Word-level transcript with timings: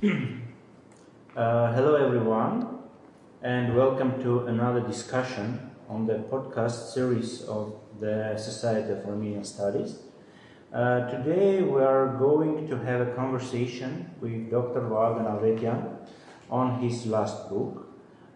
Uh, 1.36 1.72
hello, 1.72 1.94
everyone, 1.94 2.78
and 3.42 3.76
welcome 3.76 4.20
to 4.22 4.46
another 4.46 4.80
discussion 4.80 5.70
on 5.88 6.06
the 6.06 6.14
podcast 6.14 6.92
series 6.92 7.42
of 7.42 7.74
the 8.00 8.36
Society 8.36 8.92
of 8.92 9.04
Armenian 9.06 9.44
Studies. 9.44 9.98
Uh, 10.72 11.08
today, 11.08 11.62
we 11.62 11.80
are 11.80 12.16
going 12.18 12.68
to 12.68 12.76
have 12.78 13.00
a 13.00 13.12
conversation 13.12 14.10
with 14.20 14.50
Dr. 14.50 14.82
Vahagn 14.82 15.26
Avedian 15.26 15.96
on 16.50 16.80
his 16.80 17.06
last 17.06 17.48
book. 17.48 17.88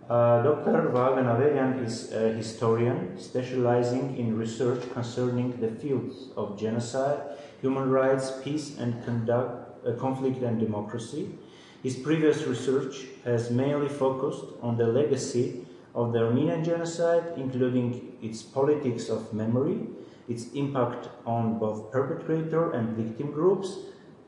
Uh, 0.08 0.42
Dr. 0.42 0.90
Vahagn 0.92 1.26
Avedian 1.26 1.84
is 1.84 2.12
a 2.12 2.32
historian 2.32 3.18
specializing 3.18 4.16
in 4.16 4.36
research 4.36 4.82
concerning 4.92 5.60
the 5.60 5.68
fields 5.68 6.28
of 6.36 6.58
genocide, 6.58 7.20
human 7.60 7.90
rights, 7.90 8.32
peace 8.42 8.78
and 8.78 9.04
conduct, 9.04 9.86
uh, 9.86 9.92
conflict 9.92 10.42
and 10.42 10.60
democracy. 10.60 11.38
His 11.82 11.96
previous 11.96 12.44
research 12.46 13.06
has 13.24 13.50
mainly 13.50 13.88
focused 13.88 14.44
on 14.62 14.76
the 14.76 14.86
legacy 14.86 15.66
of 15.94 16.12
the 16.12 16.20
Armenian 16.20 16.64
genocide, 16.64 17.34
including 17.36 18.16
its 18.22 18.42
politics 18.42 19.08
of 19.08 19.32
memory, 19.34 19.80
its 20.28 20.52
impact 20.52 21.08
on 21.26 21.58
both 21.58 21.90
perpetrator 21.90 22.70
and 22.70 22.96
victim 22.96 23.32
groups, 23.32 23.78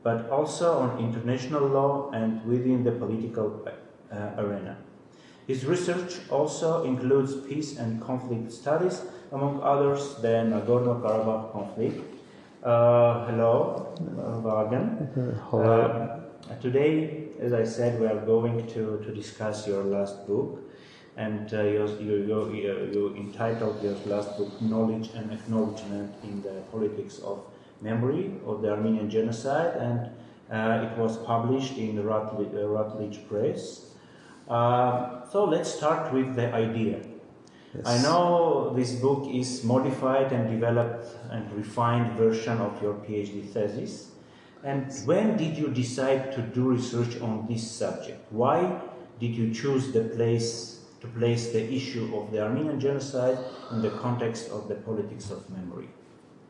but 0.03 0.29
also 0.29 0.79
on 0.79 0.99
international 0.99 1.65
law 1.67 2.11
and 2.11 2.45
within 2.45 2.83
the 2.83 2.91
political 2.91 3.65
uh, 4.11 4.31
arena. 4.37 4.77
His 5.47 5.65
research 5.65 6.19
also 6.29 6.83
includes 6.83 7.35
peace 7.47 7.77
and 7.77 8.01
conflict 8.01 8.51
studies, 8.51 9.01
among 9.31 9.61
others, 9.61 10.15
the 10.21 10.43
Nagorno 10.43 11.01
Karabakh 11.01 11.51
conflict. 11.53 12.03
Uh, 12.63 13.25
hello, 13.27 13.93
uh. 14.01 14.41
Hello. 15.49 16.24
Uh, 16.47 16.53
today, 16.57 17.23
as 17.39 17.53
I 17.53 17.63
said, 17.63 17.99
we 17.99 18.05
are 18.05 18.23
going 18.23 18.67
to, 18.67 19.01
to 19.03 19.15
discuss 19.15 19.65
your 19.65 19.83
last 19.83 20.27
book, 20.27 20.61
and 21.17 21.51
uh, 21.51 21.63
you, 21.63 21.87
you, 21.99 22.15
you, 22.53 22.89
you 22.93 23.15
entitled 23.17 23.81
your 23.81 23.95
last 24.05 24.37
book 24.37 24.61
Knowledge 24.61 25.09
and 25.15 25.31
Acknowledgement 25.31 26.13
in 26.23 26.43
the 26.43 26.61
Politics 26.71 27.17
of 27.17 27.43
Memory 27.81 28.31
of 28.45 28.61
the 28.61 28.69
Armenian 28.69 29.09
Genocide, 29.09 29.75
and 29.77 30.11
uh, 30.51 30.87
it 30.87 30.95
was 30.99 31.17
published 31.17 31.77
in 31.79 32.03
Routledge, 32.03 32.53
uh, 32.53 32.67
Routledge 32.67 33.27
Press. 33.27 33.93
Uh, 34.47 35.27
so 35.31 35.45
let's 35.45 35.73
start 35.73 36.13
with 36.13 36.35
the 36.35 36.53
idea. 36.53 36.99
Yes. 37.73 37.87
I 37.87 38.03
know 38.03 38.71
this 38.75 38.93
book 38.93 39.27
is 39.33 39.63
modified 39.63 40.31
and 40.31 40.47
developed 40.47 41.07
and 41.31 41.51
refined 41.53 42.15
version 42.15 42.59
of 42.59 42.79
your 42.83 42.93
PhD 42.93 43.49
thesis. 43.49 44.11
And 44.65 44.91
when 45.05 45.37
did 45.37 45.55
you 45.55 45.67
decide 45.67 46.31
to 46.33 46.41
do 46.41 46.63
research 46.63 47.21
on 47.21 47.45
this 47.47 47.69
subject? 47.69 48.19
Why 48.31 48.81
did 49.19 49.35
you 49.35 49.53
choose 49.53 49.91
the 49.91 50.01
place 50.01 50.79
to 51.01 51.07
place 51.07 51.51
the 51.51 51.71
issue 51.71 52.09
of 52.17 52.31
the 52.31 52.41
Armenian 52.41 52.79
genocide 52.79 53.37
in 53.71 53.83
the 53.83 53.91
context 53.91 54.49
of 54.49 54.67
the 54.67 54.73
politics 54.73 55.29
of 55.29 55.47
memory? 55.51 55.87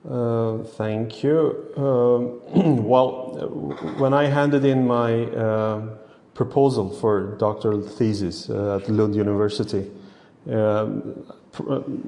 Uh, 0.09 0.63
thank 0.77 1.23
you. 1.23 1.73
Um, 1.75 2.83
well, 2.85 3.35
when 3.97 4.13
I 4.13 4.27
handed 4.27 4.63
in 4.63 4.87
my 4.87 5.25
uh, 5.25 5.81
proposal 6.33 6.89
for 6.89 7.35
doctoral 7.37 7.81
thesis 7.81 8.49
uh, 8.49 8.77
at 8.77 8.89
Lund 8.89 9.13
University, 9.13 9.91
um, 10.49 11.25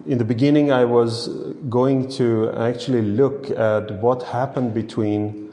in 0.06 0.18
the 0.18 0.26
beginning 0.26 0.72
I 0.72 0.86
was 0.86 1.28
going 1.70 2.08
to 2.12 2.52
actually 2.52 3.02
look 3.02 3.50
at 3.52 3.92
what 4.00 4.24
happened 4.24 4.74
between 4.74 5.47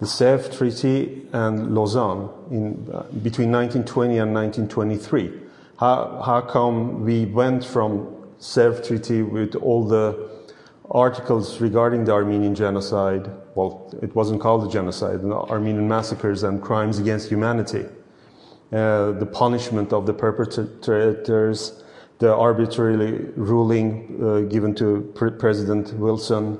the 0.00 0.06
Sèvres 0.06 0.56
Treaty 0.56 1.26
and 1.32 1.74
Lausanne 1.74 2.30
in, 2.50 2.74
between 3.22 3.52
1920 3.52 4.18
and 4.18 4.34
1923. 4.34 5.30
How, 5.78 6.22
how 6.24 6.40
come 6.40 7.04
we 7.04 7.26
went 7.26 7.64
from 7.64 8.08
Sèvres 8.40 8.86
Treaty 8.86 9.22
with 9.22 9.54
all 9.56 9.86
the 9.86 10.30
articles 10.90 11.60
regarding 11.60 12.04
the 12.04 12.12
Armenian 12.12 12.54
genocide, 12.54 13.30
well, 13.54 13.92
it 14.02 14.14
wasn't 14.14 14.40
called 14.40 14.66
a 14.66 14.70
genocide, 14.70 15.20
the 15.20 15.34
Armenian 15.34 15.86
massacres 15.86 16.42
and 16.42 16.62
crimes 16.62 16.98
against 16.98 17.28
humanity, 17.28 17.84
uh, 18.72 19.12
the 19.12 19.28
punishment 19.30 19.92
of 19.92 20.06
the 20.06 20.14
perpetrators, 20.14 21.82
the 22.18 22.34
arbitrary 22.34 23.30
ruling 23.36 24.18
uh, 24.22 24.40
given 24.50 24.74
to 24.74 25.10
Pre- 25.14 25.30
President 25.30 25.92
Wilson, 25.94 26.58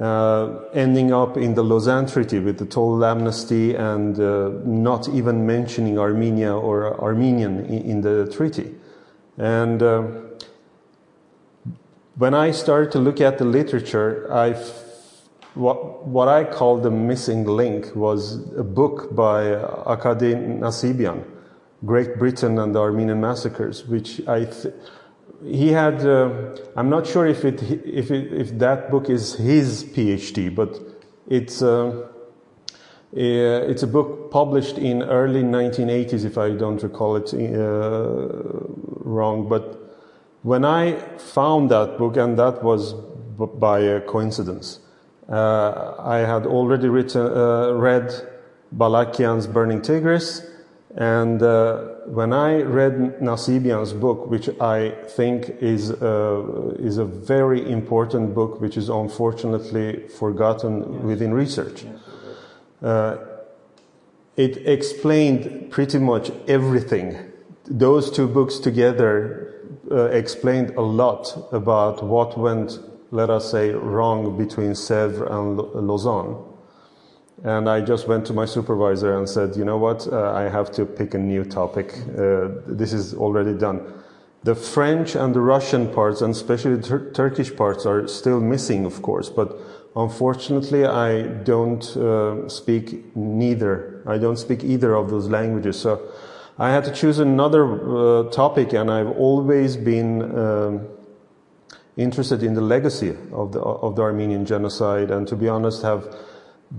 uh, 0.00 0.58
ending 0.72 1.12
up 1.12 1.36
in 1.36 1.54
the 1.54 1.62
Lausanne 1.62 2.06
Treaty 2.06 2.38
with 2.38 2.58
the 2.58 2.64
total 2.64 3.04
amnesty 3.04 3.74
and 3.74 4.18
uh, 4.18 4.50
not 4.64 5.08
even 5.08 5.46
mentioning 5.46 5.98
Armenia 5.98 6.54
or 6.54 6.98
Armenian 7.00 7.66
in, 7.66 7.82
in 7.82 8.00
the 8.00 8.30
treaty. 8.32 8.74
And 9.36 9.82
uh, 9.82 10.02
when 12.16 12.34
I 12.34 12.52
started 12.52 12.92
to 12.92 12.98
look 12.98 13.20
at 13.20 13.38
the 13.38 13.44
literature, 13.44 14.32
I 14.32 14.54
what, 15.54 16.06
what 16.06 16.28
I 16.28 16.44
call 16.44 16.78
the 16.78 16.90
missing 16.90 17.44
link 17.44 17.94
was 17.94 18.36
a 18.56 18.64
book 18.64 19.14
by 19.14 19.42
Akaby 19.86 20.58
Nassibian, 20.58 21.24
Great 21.84 22.18
Britain 22.18 22.58
and 22.58 22.74
the 22.74 22.80
Armenian 22.80 23.20
Massacres, 23.20 23.86
which 23.86 24.26
I 24.26 24.48
he 25.44 25.68
had. 25.68 26.04
Uh, 26.04 26.56
I'm 26.76 26.88
not 26.88 27.06
sure 27.06 27.26
if 27.26 27.44
it 27.44 27.62
if 27.62 28.10
it, 28.10 28.32
if 28.32 28.58
that 28.58 28.90
book 28.90 29.08
is 29.08 29.34
his 29.34 29.84
PhD, 29.84 30.54
but 30.54 30.78
it's. 31.28 31.62
Uh, 31.62 32.08
it's 33.14 33.82
a 33.82 33.86
book 33.86 34.30
published 34.30 34.78
in 34.78 35.02
early 35.02 35.42
1980s, 35.42 36.24
if 36.24 36.38
I 36.38 36.48
don't 36.48 36.82
recall 36.82 37.16
it 37.16 37.34
uh, 37.34 38.28
wrong. 39.04 39.50
But 39.50 39.78
when 40.42 40.64
I 40.64 40.98
found 41.18 41.70
that 41.70 41.98
book, 41.98 42.16
and 42.16 42.38
that 42.38 42.62
was 42.62 42.94
by 43.58 43.80
a 43.80 44.00
coincidence, 44.00 44.80
uh, 45.28 45.94
I 45.98 46.18
had 46.18 46.46
already 46.46 46.88
written, 46.88 47.20
uh, 47.20 47.72
read 47.72 48.12
Balakian's 48.74 49.46
Burning 49.46 49.82
Tigris, 49.82 50.42
and 50.96 51.42
uh, 51.42 51.78
when 52.04 52.34
I 52.34 52.60
read 52.62 53.20
Nassibian's 53.20 53.94
book, 53.94 54.26
which 54.26 54.50
I 54.60 54.90
think 55.08 55.48
is 55.60 55.90
uh, 55.90 56.74
is 56.78 56.98
a 56.98 57.04
very 57.04 57.70
important 57.70 58.34
book, 58.34 58.60
which 58.60 58.76
is 58.76 58.90
unfortunately 58.90 60.06
forgotten 60.08 60.80
yes. 60.80 61.02
within 61.02 61.32
research, 61.32 61.84
Yes, 61.84 61.98
uh, 62.82 63.16
it 64.36 64.66
explained 64.66 65.70
pretty 65.70 65.98
much 65.98 66.30
everything. 66.46 67.16
Those 67.64 68.10
two 68.10 68.28
books 68.28 68.58
together 68.58 69.54
uh, 69.90 70.04
explained 70.06 70.70
a 70.76 70.82
lot 70.82 71.48
about 71.52 72.02
what 72.02 72.36
went, 72.36 72.78
let 73.10 73.30
us 73.30 73.50
say, 73.50 73.70
wrong 73.70 74.36
between 74.36 74.72
Sèvres 74.72 75.30
and 75.30 75.56
Lausanne. 75.88 76.36
And 77.44 77.68
I 77.68 77.80
just 77.80 78.06
went 78.06 78.24
to 78.26 78.32
my 78.32 78.44
supervisor 78.44 79.18
and 79.18 79.28
said, 79.28 79.56
you 79.56 79.64
know 79.64 79.76
what, 79.76 80.06
uh, 80.06 80.32
I 80.32 80.42
have 80.42 80.70
to 80.72 80.86
pick 80.86 81.14
a 81.14 81.18
new 81.18 81.44
topic. 81.44 81.92
Uh, 82.16 82.48
this 82.66 82.92
is 82.92 83.14
already 83.14 83.54
done. 83.54 83.80
The 84.44 84.54
French 84.54 85.16
and 85.16 85.34
the 85.34 85.40
Russian 85.40 85.88
parts, 85.92 86.20
and 86.20 86.32
especially 86.32 86.76
the 86.76 86.82
Tur- 86.82 87.10
Turkish 87.12 87.54
parts, 87.54 87.84
are 87.84 88.06
still 88.06 88.40
missing, 88.40 88.84
of 88.84 89.02
course. 89.02 89.28
But 89.28 89.56
unfortunately, 89.96 90.84
I 90.84 91.22
don't 91.22 91.84
uh, 91.96 92.48
speak 92.48 93.16
neither. 93.16 94.02
I 94.06 94.18
don't 94.18 94.38
speak 94.38 94.62
either 94.62 94.94
of 94.94 95.10
those 95.10 95.28
languages. 95.28 95.80
So 95.80 96.00
I 96.58 96.70
had 96.70 96.84
to 96.84 96.92
choose 96.92 97.18
another 97.18 97.64
uh, 97.64 98.30
topic, 98.30 98.72
and 98.72 98.90
I've 98.90 99.10
always 99.16 99.76
been 99.76 100.22
um, 100.38 100.88
interested 101.96 102.42
in 102.42 102.54
the 102.54 102.60
legacy 102.60 103.16
of 103.32 103.52
the 103.52 103.60
of 103.60 103.96
the 103.96 104.02
Armenian 104.02 104.44
genocide, 104.44 105.10
and 105.10 105.26
to 105.28 105.36
be 105.36 105.48
honest, 105.48 105.82
have 105.82 106.14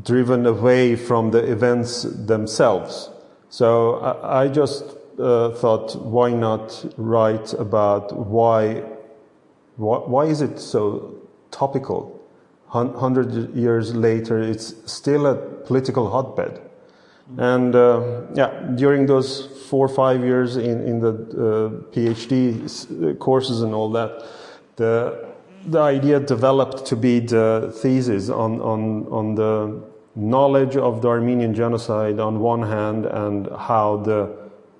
driven 0.02 0.46
away 0.46 0.96
from 0.96 1.32
the 1.32 1.40
events 1.52 2.04
themselves. 2.04 3.10
So 3.50 4.00
I, 4.24 4.48
just 4.48 4.84
uh, 5.20 5.52
thought, 5.52 5.96
why 5.96 6.32
not 6.32 6.86
write 6.98 7.54
about 7.54 8.16
why, 8.16 8.84
why, 9.76 9.98
why 10.00 10.26
is 10.26 10.42
it 10.42 10.60
so 10.60 11.16
topical? 11.52 12.20
Hundred 12.68 13.56
years 13.56 13.94
later, 13.94 14.42
it's 14.42 14.74
still 14.92 15.28
a 15.28 15.36
political 15.36 16.10
hotbed. 16.10 16.60
And 17.38 17.76
uh, 17.76 18.22
yeah, 18.34 18.50
during 18.76 19.06
those 19.06 19.46
four 19.70 19.86
or 19.86 19.90
five 19.90 20.24
years 20.24 20.58
in, 20.58 20.82
in 20.82 21.00
the 21.00 21.10
uh, 21.10 21.94
PhD 21.94 23.20
courses 23.20 23.62
and 23.62 23.76
all 23.76 23.92
that, 23.92 24.26
the 24.78 25.33
the 25.66 25.80
idea 25.80 26.20
developed 26.20 26.86
to 26.88 26.96
be 26.96 27.20
the 27.20 27.74
thesis 27.82 28.30
on, 28.30 28.62
on, 28.62 29.08
on 29.08 29.36
the 29.36 29.82
knowledge 30.16 30.76
of 30.78 31.02
the 31.02 31.08
Armenian 31.08 31.54
genocide 31.54 32.20
on 32.20 32.40
one 32.40 32.64
hand 32.64 33.06
and 33.06 33.48
how 33.58 33.98
the 33.98 34.36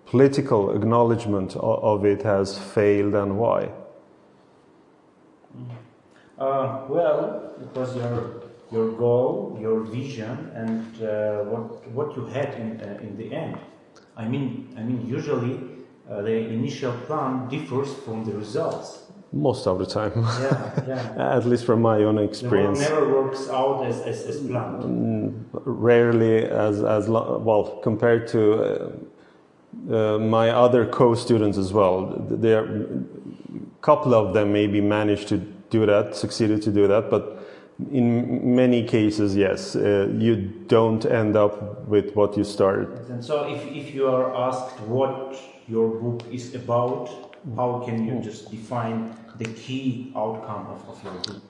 political 0.06 0.76
acknowledgement 0.76 1.56
of, 1.58 2.06
it 2.06 2.22
has 2.24 2.58
failed 2.58 3.16
and 3.16 3.38
why. 3.38 3.70
Uh, 6.38 6.86
well, 6.90 7.54
it 7.62 7.78
was 7.78 7.96
your 7.96 8.42
your 8.72 8.92
goal, 8.94 9.56
your 9.62 9.82
vision, 9.82 10.52
and 10.56 11.04
uh, 11.04 11.44
what 11.44 11.88
what 11.92 12.18
you 12.18 12.26
had 12.26 12.56
in 12.56 12.82
uh, 12.82 12.98
in 13.02 13.16
the 13.18 13.32
end 13.32 13.58
I 14.16 14.28
mean, 14.28 14.74
I 14.78 14.84
mean, 14.84 15.08
usually 15.08 15.60
uh, 16.10 16.22
the 16.22 16.36
initial 16.36 16.94
plan 17.08 17.48
differs 17.50 17.94
from 18.06 18.24
the 18.26 18.34
results. 18.34 19.03
Most 19.34 19.66
of 19.66 19.80
the 19.80 19.86
time. 19.86 20.12
Yeah, 20.16 20.84
yeah. 20.88 21.36
At 21.38 21.46
least 21.46 21.66
from 21.66 21.82
my 21.82 21.98
own 22.04 22.20
experience. 22.20 22.80
never 22.80 23.12
works 23.12 23.50
out 23.50 23.84
as, 23.84 24.00
as, 24.02 24.26
as 24.26 24.38
planned. 24.42 25.50
Rarely, 25.66 26.46
as, 26.46 26.84
as 26.84 27.10
well, 27.10 27.80
compared 27.82 28.28
to 28.28 28.54
uh, 28.54 28.92
uh, 29.92 30.20
my 30.20 30.50
other 30.50 30.86
co 30.86 31.16
students 31.16 31.58
as 31.58 31.74
well. 31.74 32.16
There, 32.30 32.64
a 32.64 32.88
couple 33.82 34.14
of 34.14 34.36
them 34.36 34.54
maybe 34.54 34.82
managed 34.82 35.30
to 35.30 35.38
do 35.72 35.88
that, 35.88 36.16
succeeded 36.16 36.62
to 36.62 36.72
do 36.72 36.88
that, 36.88 37.10
but 37.10 37.44
in 37.92 38.56
many 38.56 38.84
cases, 38.84 39.36
yes, 39.36 39.76
uh, 39.76 40.08
you 40.18 40.36
don't 40.68 41.06
end 41.06 41.36
up 41.36 41.88
with 41.88 42.16
what 42.16 42.38
you 42.38 42.44
started. 42.44 42.90
And 43.10 43.24
so, 43.24 43.52
if, 43.52 43.66
if 43.66 43.94
you 43.96 44.08
are 44.08 44.36
asked 44.36 44.80
what 44.82 45.40
your 45.68 45.90
book 45.90 46.22
is 46.32 46.54
about, 46.54 47.10
how 47.56 47.84
can 47.86 48.06
you 48.06 48.22
just 48.22 48.52
define 48.52 49.16
the 49.38 49.46
key 49.46 50.12
outcome 50.16 50.68
of, 50.68 50.90
of 50.90 51.04
your? 51.04 51.42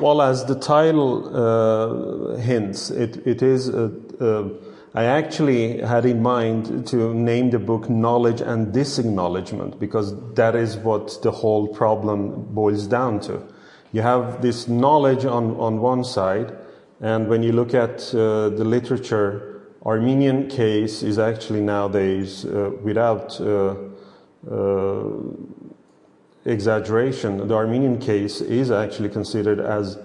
Well, 0.00 0.22
as 0.22 0.44
the 0.44 0.54
title 0.54 1.34
uh, 1.34 2.36
hints, 2.36 2.90
it, 2.90 3.26
it 3.26 3.42
is. 3.42 3.68
Uh, 3.68 3.90
uh, 4.20 4.48
I 4.94 5.04
actually 5.04 5.80
had 5.80 6.06
in 6.06 6.22
mind 6.22 6.86
to 6.88 7.14
name 7.14 7.50
the 7.50 7.58
book 7.58 7.90
Knowledge 7.90 8.40
and 8.40 8.72
Disacknowledgement 8.72 9.78
because 9.78 10.14
that 10.34 10.56
is 10.56 10.76
what 10.76 11.20
the 11.22 11.30
whole 11.30 11.68
problem 11.68 12.46
boils 12.54 12.86
down 12.86 13.20
to. 13.20 13.42
You 13.92 14.02
have 14.02 14.40
this 14.42 14.66
knowledge 14.66 15.24
on, 15.24 15.56
on 15.56 15.80
one 15.80 16.04
side, 16.04 16.52
and 17.00 17.28
when 17.28 17.42
you 17.42 17.52
look 17.52 17.74
at 17.74 18.14
uh, 18.14 18.48
the 18.50 18.64
literature, 18.64 19.62
Armenian 19.84 20.48
case 20.48 21.02
is 21.02 21.18
actually 21.18 21.60
nowadays, 21.60 22.44
uh, 22.44 22.70
without 22.82 23.40
uh, 23.40 23.74
uh, 24.50 25.04
exaggeration, 26.48 27.46
the 27.46 27.54
Armenian 27.54 27.98
case 27.98 28.40
is 28.40 28.70
actually 28.70 29.08
considered 29.08 29.60
as 29.60 29.98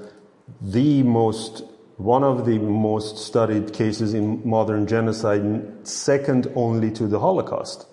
the 0.61 1.03
most, 1.03 1.63
one 1.97 2.23
of 2.23 2.45
the 2.45 2.59
most 2.59 3.17
studied 3.17 3.73
cases 3.73 4.13
in 4.13 4.47
modern 4.47 4.85
genocide, 4.87 5.87
second 5.87 6.51
only 6.55 6.91
to 6.91 7.07
the 7.07 7.19
Holocaust. 7.19 7.87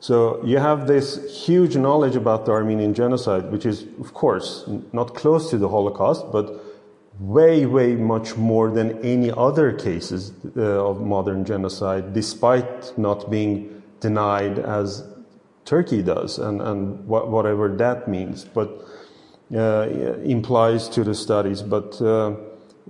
So 0.00 0.44
you 0.44 0.58
have 0.58 0.88
this 0.88 1.46
huge 1.46 1.76
knowledge 1.76 2.16
about 2.16 2.44
the 2.44 2.52
Armenian 2.52 2.92
genocide, 2.92 3.52
which 3.52 3.64
is, 3.64 3.86
of 4.00 4.14
course, 4.14 4.64
not 4.92 5.14
close 5.14 5.48
to 5.50 5.58
the 5.58 5.68
Holocaust, 5.68 6.24
but 6.32 6.60
way, 7.20 7.66
way 7.66 7.94
much 7.94 8.36
more 8.36 8.70
than 8.70 8.98
any 9.04 9.30
other 9.30 9.72
cases 9.72 10.32
uh, 10.56 10.60
of 10.60 11.00
modern 11.00 11.44
genocide, 11.44 12.12
despite 12.12 12.98
not 12.98 13.30
being 13.30 13.82
denied 14.00 14.58
as 14.58 15.06
Turkey 15.64 16.02
does, 16.02 16.38
and, 16.38 16.60
and 16.60 17.06
wha- 17.06 17.26
whatever 17.26 17.68
that 17.76 18.08
means, 18.08 18.44
but 18.44 18.84
uh, 19.54 19.88
implies 20.24 20.88
to 20.88 21.04
the 21.04 21.14
studies. 21.14 21.62
But 21.62 22.00
uh, 22.00 22.34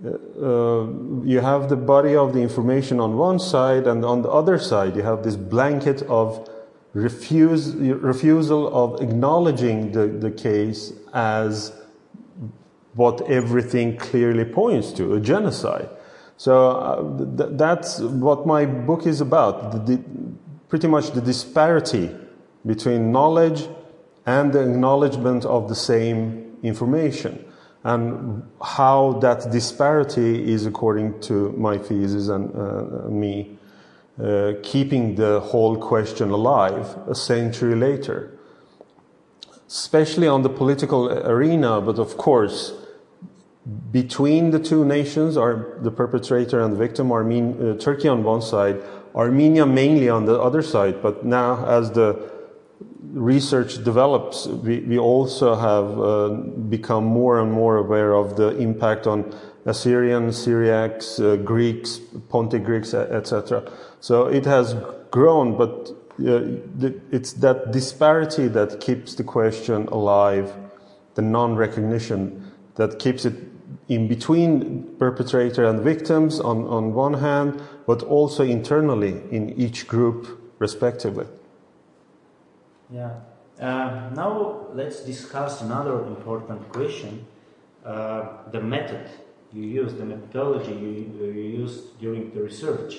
uh, 0.05 0.87
you 1.23 1.41
have 1.41 1.69
the 1.69 1.77
body 1.77 2.17
of 2.17 2.33
the 2.33 2.41
information 2.41 3.01
on 3.01 3.17
one 3.17 3.39
side, 3.39 3.87
and 3.87 4.05
on 4.05 4.23
the 4.23 4.31
other 4.31 4.59
side, 4.59 4.97
you 4.97 5.03
have 5.03 5.23
this 5.23 5.37
blanket 5.37 6.03
of 6.03 6.49
refuse, 6.95 7.75
refusal 7.75 8.75
of 8.75 9.01
acknowledging 9.03 9.93
the, 9.93 10.07
the 10.07 10.31
case 10.31 10.93
as 11.13 11.73
what 12.95 13.23
everything 13.31 13.97
clearly 13.97 14.45
points 14.45 14.93
to 14.93 15.15
a 15.15 15.21
genocide. 15.21 15.89
So 16.37 16.71
uh, 16.71 17.37
th- 17.37 17.51
that's 17.53 18.01
what 18.01 18.47
my 18.47 18.67
book 18.67 19.07
is 19.07 19.21
about 19.21 19.73
the, 19.73 19.79
the, 19.79 20.03
pretty 20.69 20.89
much 20.89 21.13
the 21.13 21.21
disparity 21.21 22.11
between 22.65 23.13
knowledge 23.13 23.69
and 24.27 24.53
the 24.53 24.61
acknowledgement 24.61 25.45
of 25.45 25.69
the 25.69 25.75
same 25.75 26.57
information 26.63 27.45
and 27.85 28.49
how 28.63 29.19
that 29.21 29.51
disparity 29.51 30.53
is 30.53 30.67
according 30.67 31.19
to 31.21 31.51
my 31.53 31.77
thesis 31.77 32.29
and 32.29 32.55
uh, 32.55 33.09
me 33.09 33.59
uh, 34.23 34.53
keeping 34.63 35.17
the 35.17 35.41
whole 35.41 35.77
question 35.77 36.31
alive 36.31 36.97
a 37.09 37.15
century 37.15 37.75
later. 37.75 38.39
Especially 39.67 40.29
on 40.29 40.43
the 40.43 40.49
political 40.49 41.11
arena 41.11 41.81
but 41.81 41.99
of 41.99 42.17
course 42.17 42.75
between 43.91 44.51
the 44.51 44.59
two 44.59 44.85
nations 44.85 45.37
are 45.37 45.79
the 45.81 45.91
perpetrator 45.91 46.61
and 46.61 46.73
the 46.73 46.77
victim 46.77 47.11
Armen- 47.11 47.57
uh, 47.61 47.79
turkey 47.79 48.09
on 48.09 48.23
one 48.23 48.43
side 48.43 48.81
armenia 49.15 49.65
mainly 49.65 50.09
on 50.09 50.25
the 50.27 50.41
other 50.41 50.63
side 50.63 51.01
but 51.03 51.25
now 51.25 51.65
as 51.67 51.93
the 51.93 52.32
research 53.13 53.85
develops, 53.85 54.47
we, 54.47 54.81
we 54.81 54.99
also 54.99 55.55
have 55.55 56.01
uh, 56.01 56.29
become 56.69 57.05
more 57.05 57.41
and 57.41 57.53
more 57.53 57.77
aware 57.77 58.15
of 58.15 58.37
the 58.37 58.57
impact 58.59 59.07
on 59.07 59.35
Assyrian, 59.67 60.29
Syriacs, 60.29 61.21
uh, 61.23 61.37
Greeks, 61.37 61.99
Pontic 62.31 62.65
Greeks, 62.65 62.95
etc. 62.95 63.71
So 64.01 64.27
it 64.27 64.45
has 64.47 64.75
grown, 65.11 65.57
but 65.57 65.91
uh, 66.21 66.89
it's 67.11 67.35
that 67.35 67.71
disparity 67.71 68.49
that 68.49 68.81
keeps 68.81 69.15
the 69.15 69.25
question 69.25 69.87
alive, 69.89 70.53
the 71.15 71.23
non-recognition 71.23 72.51
that 72.75 72.99
keeps 72.99 73.25
it 73.25 73.35
in 73.89 74.09
between 74.09 74.85
perpetrator 74.99 75.65
and 75.65 75.81
victims 75.81 76.41
on, 76.41 76.67
on 76.67 76.95
one 76.95 77.15
hand, 77.15 77.63
but 77.87 78.03
also 78.03 78.43
internally 78.43 79.21
in 79.31 79.51
each 79.51 79.87
group 79.87 80.55
respectively. 80.59 81.27
Yeah. 82.93 83.21
Uh, 83.59 84.11
now 84.15 84.67
let's 84.75 85.01
discuss 85.01 85.63
another 85.63 86.05
important 86.07 86.71
question: 86.73 87.27
uh, 87.85 88.51
the 88.51 88.61
method 88.61 89.09
you 89.53 89.63
use, 89.63 89.95
the 89.95 90.05
methodology 90.05 90.73
you, 90.73 90.91
you 91.21 91.43
used 91.65 91.99
during 91.99 92.35
the 92.35 92.43
research, 92.43 92.97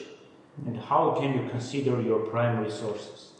and 0.65 0.77
how 0.77 1.11
can 1.19 1.33
you 1.37 1.47
consider 1.49 2.01
your 2.01 2.19
primary 2.19 2.71
sources? 2.71 3.33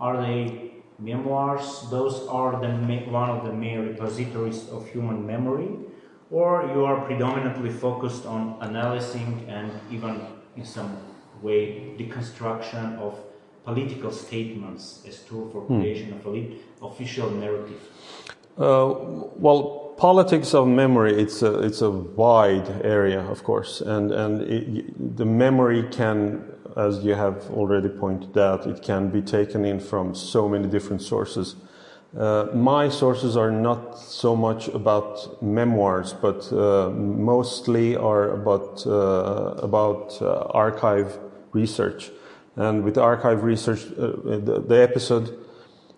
Are 0.00 0.20
they 0.20 0.72
memoirs? 0.98 1.86
Those 1.90 2.26
are 2.26 2.60
the 2.60 2.70
one 3.10 3.30
of 3.30 3.44
the 3.44 3.52
main 3.52 3.86
repositories 3.86 4.68
of 4.68 4.88
human 4.88 5.24
memory, 5.24 5.70
or 6.30 6.70
you 6.74 6.84
are 6.84 7.04
predominantly 7.04 7.70
focused 7.70 8.26
on 8.26 8.56
analyzing 8.60 9.44
and 9.48 9.70
even 9.92 10.26
in 10.56 10.64
some 10.64 10.96
way 11.40 11.94
deconstruction 11.98 12.98
of 12.98 13.14
political 13.70 14.10
statements 14.10 15.02
as 15.08 15.20
tool 15.28 15.48
for 15.50 15.66
creation 15.66 16.12
of 16.12 16.26
a 16.26 16.30
lit- 16.30 16.58
official 16.82 17.30
narrative. 17.30 17.80
Uh, 18.58 18.94
well, 19.46 19.94
politics 19.96 20.54
of 20.54 20.66
memory 20.66 21.12
it's 21.22 21.42
a 21.42 21.52
it's 21.60 21.82
a 21.82 21.90
wide 21.90 22.68
area, 22.82 23.20
of 23.34 23.42
course, 23.44 23.80
and 23.80 24.12
and 24.12 24.42
it, 24.42 25.16
the 25.16 25.24
memory 25.24 25.82
can, 25.90 26.42
as 26.76 27.04
you 27.04 27.14
have 27.14 27.50
already 27.50 27.88
pointed 27.88 28.36
out, 28.36 28.66
it 28.66 28.82
can 28.82 29.10
be 29.10 29.22
taken 29.22 29.64
in 29.64 29.80
from 29.80 30.14
so 30.14 30.48
many 30.48 30.68
different 30.68 31.02
sources. 31.02 31.56
Uh, 32.18 32.46
my 32.54 32.88
sources 32.88 33.36
are 33.36 33.52
not 33.52 33.96
so 33.96 34.34
much 34.34 34.68
about 34.74 35.40
memoirs, 35.40 36.12
but 36.12 36.52
uh, 36.52 36.90
mostly 36.90 37.96
are 37.96 38.30
about 38.30 38.84
uh, 38.86 39.68
about 39.68 40.20
uh, 40.20 40.58
archive 40.64 41.18
research. 41.52 42.10
And 42.56 42.84
with 42.84 42.98
archive 42.98 43.42
research, 43.44 43.86
uh, 43.92 44.12
the, 44.38 44.64
the 44.66 44.82
episode 44.82 45.38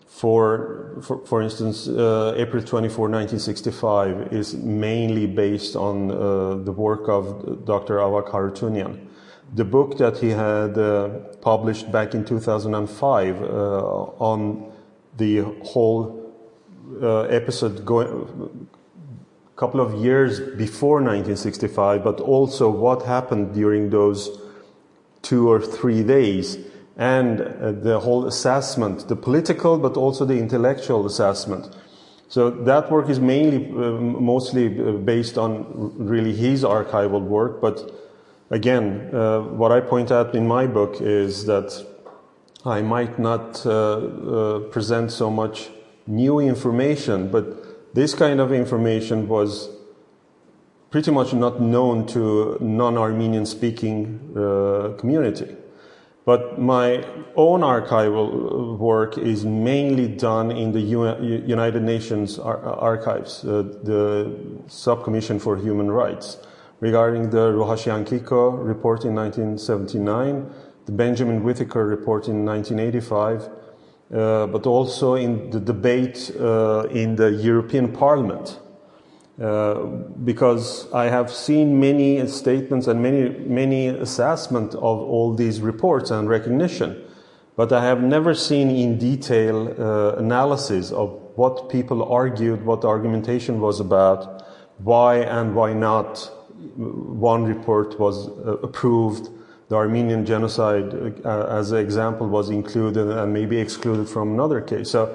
for, 0.07 0.99
for, 1.03 1.25
for 1.27 1.43
instance, 1.43 1.89
uh, 1.89 2.35
April 2.37 2.63
24, 2.63 3.09
1965 3.09 4.33
is 4.33 4.55
mainly 4.55 5.27
based 5.27 5.75
on 5.75 6.11
uh, 6.11 6.55
the 6.63 6.73
work 6.73 7.09
of 7.09 7.65
Dr. 7.65 7.97
Avak 7.97 8.29
Harutunian. 8.29 9.09
The 9.55 9.65
book 9.65 9.99
that 9.99 10.19
he 10.19 10.31
had 10.31 10.75
published 11.43 11.91
back 11.93 12.15
in 12.15 12.25
2005 12.25 13.43
uh, 13.43 13.47
on 14.19 14.73
the 15.17 15.41
whole 15.65 16.23
uh, 17.01 17.23
episode 17.23 17.85
going 17.85 18.69
a 19.55 19.59
couple 19.59 19.81
of 19.81 19.95
years 20.03 20.41
before 20.57 20.97
1965, 20.97 22.03
but 22.05 22.21
also 22.21 22.71
what 22.71 23.03
happened 23.03 23.55
during 23.55 23.91
those 23.91 24.42
two 25.23 25.49
or 25.49 25.61
three 25.61 26.03
days 26.03 26.59
and 26.97 27.41
uh, 27.41 27.73
the 27.73 27.99
whole 28.01 28.27
assessment, 28.27 29.09
the 29.09 29.17
political 29.17 29.79
but 29.79 29.97
also 29.97 30.25
the 30.25 30.39
intellectual 30.39 31.07
assessment. 31.07 31.75
So 32.29 32.51
that 32.51 32.91
work 32.91 33.09
is 33.09 33.21
mainly, 33.21 33.67
uh, 33.71 33.93
mostly 34.01 34.67
uh, 34.67 34.93
based 34.93 35.37
on 35.37 35.67
really 35.99 36.35
his 36.35 36.65
archival 36.65 37.21
work. 37.21 37.61
But 37.61 37.91
again, 38.51 39.15
uh, 39.15 39.41
what 39.41 39.73
I 39.73 39.81
point 39.81 40.11
out 40.11 40.35
in 40.35 40.47
my 40.47 40.67
book 40.67 41.01
is 41.01 41.45
that 41.47 41.87
I 42.65 42.81
might 42.81 43.19
not 43.19 43.67
uh, 43.67 44.61
present 44.71 45.13
so 45.13 45.31
much 45.31 45.71
new 46.07 46.39
information, 46.39 47.31
but 47.31 47.95
this 47.95 48.15
kind 48.15 48.41
of 48.41 48.53
information 48.53 49.29
was 49.29 49.69
pretty 50.93 51.11
much 51.11 51.33
not 51.33 51.61
known 51.61 52.07
to 52.07 52.59
non-Armenian 52.61 53.47
speaking 53.47 54.21
uh, 54.37 54.93
community. 54.99 55.57
But 56.27 56.61
my 56.61 57.05
own 57.35 57.63
archival 57.63 58.79
work 58.79 59.19
is 59.19 59.45
mainly 59.45 60.07
done 60.07 60.53
in 60.53 60.71
the 60.71 60.81
United 60.81 61.83
Nations 61.83 62.39
archives, 62.39 63.45
uh, 63.45 63.63
the 63.83 64.31
Subcommission 64.69 65.41
for 65.41 65.57
Human 65.57 65.91
Rights, 65.91 66.37
regarding 66.79 67.31
the 67.31 67.51
Ruhashyankiko 67.51 68.65
report 68.65 69.05
in 69.05 69.15
1979, 69.15 70.49
the 70.85 70.93
Benjamin 70.93 71.43
Whitaker 71.43 71.87
report 71.87 72.29
in 72.29 72.45
1985, 72.45 73.49
uh, 74.15 74.47
but 74.47 74.67
also 74.67 75.15
in 75.15 75.51
the 75.51 75.59
debate 75.59 76.31
uh, 76.39 76.87
in 76.91 77.17
the 77.17 77.33
European 77.33 77.91
Parliament 77.91 78.61
uh, 79.41 79.85
because 80.25 80.93
I 80.93 81.05
have 81.05 81.33
seen 81.33 81.81
many 81.81 82.27
statements 82.27 82.87
and 82.87 83.03
many, 83.03 83.31
many 83.31 83.89
assessment 83.89 84.75
of 84.75 84.83
all 84.83 85.35
these 85.35 85.61
reports 85.61 86.11
and 86.11 86.29
recognition, 86.29 87.03
but 87.57 87.73
I 87.73 87.83
have 87.85 88.03
never 88.03 88.35
seen 88.35 88.69
in 88.71 88.99
detail 88.99 89.69
uh, 89.69 90.17
analysis 90.17 90.93
of 90.93 91.19
what 91.37 91.71
people 91.71 92.13
argued, 92.13 92.65
what 92.65 92.83
the 92.83 92.89
argumentation 92.89 93.61
was 93.61 93.81
about, 93.81 94.45
why 94.79 95.17
and 95.17 95.55
why 95.55 95.73
not 95.73 96.31
one 96.77 97.45
report 97.45 97.99
was 97.99 98.29
uh, 98.29 98.59
approved, 98.63 99.29
the 99.69 99.77
Armenian 99.77 100.27
genocide 100.27 101.25
uh, 101.25 101.47
as 101.47 101.73
an 101.73 101.79
example 101.79 102.29
was 102.29 102.51
included 102.51 103.09
and 103.09 103.33
maybe 103.33 103.59
excluded 103.59 104.09
from 104.09 104.33
another 104.33 104.61
case. 104.61 104.91
So 104.91 105.09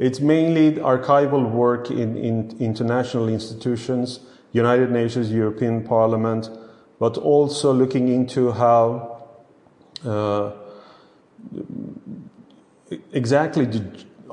it's 0.00 0.18
mainly 0.18 0.72
archival 0.76 1.50
work 1.50 1.90
in, 1.90 2.16
in 2.16 2.56
international 2.58 3.28
institutions, 3.28 4.20
United 4.52 4.90
Nations, 4.90 5.30
European 5.30 5.84
Parliament, 5.84 6.48
but 6.98 7.18
also 7.18 7.70
looking 7.72 8.08
into 8.08 8.50
how 8.50 9.26
uh, 10.04 10.52
exactly 13.12 13.66
the 13.66 13.84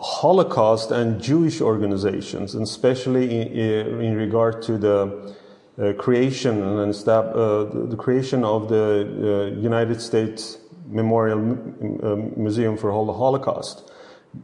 Holocaust 0.01 0.91
and 0.91 1.21
Jewish 1.21 1.59
organizations, 1.59 2.55
and 2.55 2.63
especially 2.63 3.25
in, 3.51 4.01
in 4.01 4.15
regard 4.15 4.61
to 4.63 4.77
the 4.77 5.35
uh, 5.77 5.93
creation 5.97 6.63
and 6.79 6.95
stab, 6.95 7.35
uh, 7.35 7.65
the 7.65 7.97
creation 7.97 8.45
of 8.45 8.69
the 8.69 9.51
uh, 9.53 9.59
United 9.59 9.99
States 9.99 10.59
Memorial 10.87 11.39
M- 11.39 11.99
uh, 12.01 12.15
Museum 12.39 12.77
for 12.77 12.89
the 13.05 13.13
Holocaust 13.13 13.91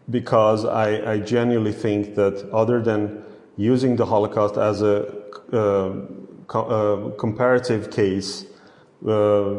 because 0.09 0.65
I, 0.65 1.13
I, 1.13 1.19
genuinely 1.19 1.71
think 1.71 2.15
that 2.15 2.49
other 2.51 2.81
than 2.81 3.23
using 3.57 3.95
the 3.95 4.05
Holocaust 4.05 4.57
as 4.57 4.81
a 4.81 5.07
uh, 5.51 5.93
co- 6.47 7.11
uh, 7.13 7.17
comparative 7.17 7.91
case, 7.91 8.45
uh, 9.05 9.55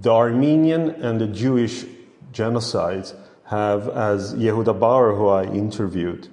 the 0.00 0.10
Armenian 0.10 0.90
and 1.02 1.20
the 1.20 1.26
Jewish 1.26 1.84
genocides 2.32 3.14
have, 3.44 3.88
as 3.88 4.34
Yehuda 4.34 4.78
Bauer, 4.78 5.14
who 5.14 5.28
I 5.28 5.44
interviewed, 5.44 6.28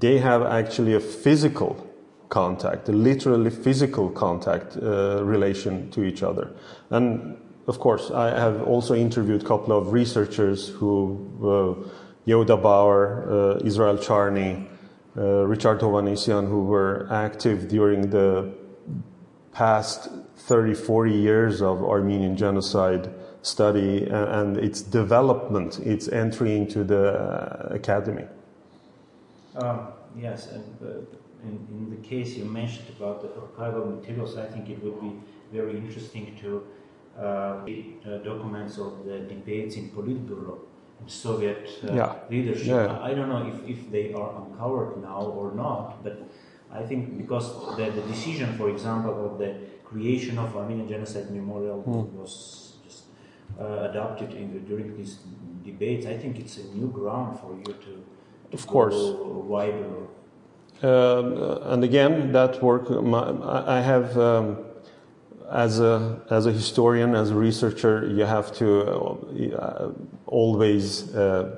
they 0.00 0.18
have 0.18 0.42
actually 0.42 0.94
a 0.94 1.00
physical 1.00 1.86
contact, 2.28 2.88
a 2.88 2.92
literally 2.92 3.50
physical 3.50 4.10
contact 4.10 4.76
uh, 4.76 5.24
relation 5.24 5.90
to 5.90 6.04
each 6.04 6.22
other. 6.22 6.50
And 6.90 7.36
of 7.66 7.78
course, 7.78 8.10
I 8.10 8.30
have 8.30 8.62
also 8.62 8.94
interviewed 8.94 9.42
a 9.42 9.44
couple 9.44 9.76
of 9.76 9.92
researchers 9.92 10.68
who 10.68 10.94
uh, 11.42 11.88
Yehuda 12.28 12.62
Bauer, 12.62 13.24
uh, 13.26 13.66
Israel 13.66 13.96
Charny, 13.96 14.66
uh, 15.16 15.46
Richard 15.46 15.80
Hovannisian, 15.80 16.46
who 16.46 16.64
were 16.64 17.08
active 17.10 17.68
during 17.68 18.10
the 18.10 18.52
past 19.52 20.10
30, 20.36 20.74
40 20.74 21.12
years 21.12 21.62
of 21.62 21.82
Armenian 21.82 22.36
genocide 22.36 23.08
study 23.40 24.04
and, 24.04 24.28
and 24.38 24.56
its 24.58 24.82
development, 24.82 25.78
its 25.80 26.08
entry 26.08 26.54
into 26.54 26.84
the 26.84 27.18
uh, 27.18 27.74
academy. 27.74 28.26
Um, 29.56 29.88
yes, 30.14 30.48
and 30.48 30.64
uh, 30.82 30.88
in, 31.44 31.66
in, 31.70 31.90
the 31.90 32.06
case 32.06 32.36
you 32.36 32.44
mentioned 32.44 32.88
about 32.98 33.22
the 33.22 33.28
archival 33.28 33.96
materials, 33.96 34.36
I 34.36 34.44
think 34.44 34.68
it 34.68 34.84
would 34.84 35.00
be 35.00 35.12
very 35.52 35.76
interesting 35.76 36.36
to 36.42 36.66
uh 37.18 37.66
documents 38.22 38.78
of 38.78 39.04
the 39.04 39.18
debates 39.34 39.74
in 39.74 39.90
Politburo 39.90 40.67
Soviet 41.06 41.68
uh, 41.84 41.94
yeah. 41.94 42.14
leadership. 42.30 42.66
Yeah. 42.66 43.00
I 43.00 43.14
don't 43.14 43.28
know 43.28 43.46
if, 43.46 43.68
if 43.68 43.90
they 43.90 44.12
are 44.12 44.30
uncovered 44.42 45.00
now 45.02 45.22
or 45.22 45.54
not, 45.54 46.02
but 46.02 46.20
I 46.72 46.82
think 46.82 47.16
because 47.16 47.76
the, 47.76 47.90
the 47.90 48.02
decision, 48.02 48.56
for 48.56 48.68
example, 48.68 49.32
of 49.32 49.38
the 49.38 49.54
creation 49.84 50.38
of 50.38 50.54
Armenian 50.56 50.88
Genocide 50.88 51.30
Memorial 51.30 51.82
mm. 51.86 52.12
was 52.12 52.74
just 52.84 53.04
uh, 53.58 53.88
adopted 53.90 54.34
in 54.34 54.52
the, 54.52 54.60
during 54.60 54.96
these 54.96 55.18
debates, 55.64 56.06
I 56.06 56.16
think 56.16 56.38
it's 56.38 56.58
a 56.58 56.64
new 56.74 56.88
ground 56.88 57.40
for 57.40 57.56
you 57.56 57.64
to, 57.64 57.72
to 57.74 58.04
of 58.52 58.66
course 58.66 58.96
wider. 58.96 60.08
Um, 60.82 61.72
and 61.72 61.82
again, 61.82 62.32
that 62.32 62.62
work, 62.62 62.90
my, 62.90 63.34
I 63.66 63.80
have. 63.80 64.16
Um, 64.18 64.67
as 65.50 65.80
a 65.80 66.20
as 66.30 66.46
a 66.46 66.52
historian, 66.52 67.14
as 67.14 67.30
a 67.30 67.34
researcher, 67.34 68.06
you 68.06 68.24
have 68.24 68.52
to 68.56 68.82
uh, 69.56 69.90
always 70.26 71.14
uh, 71.14 71.56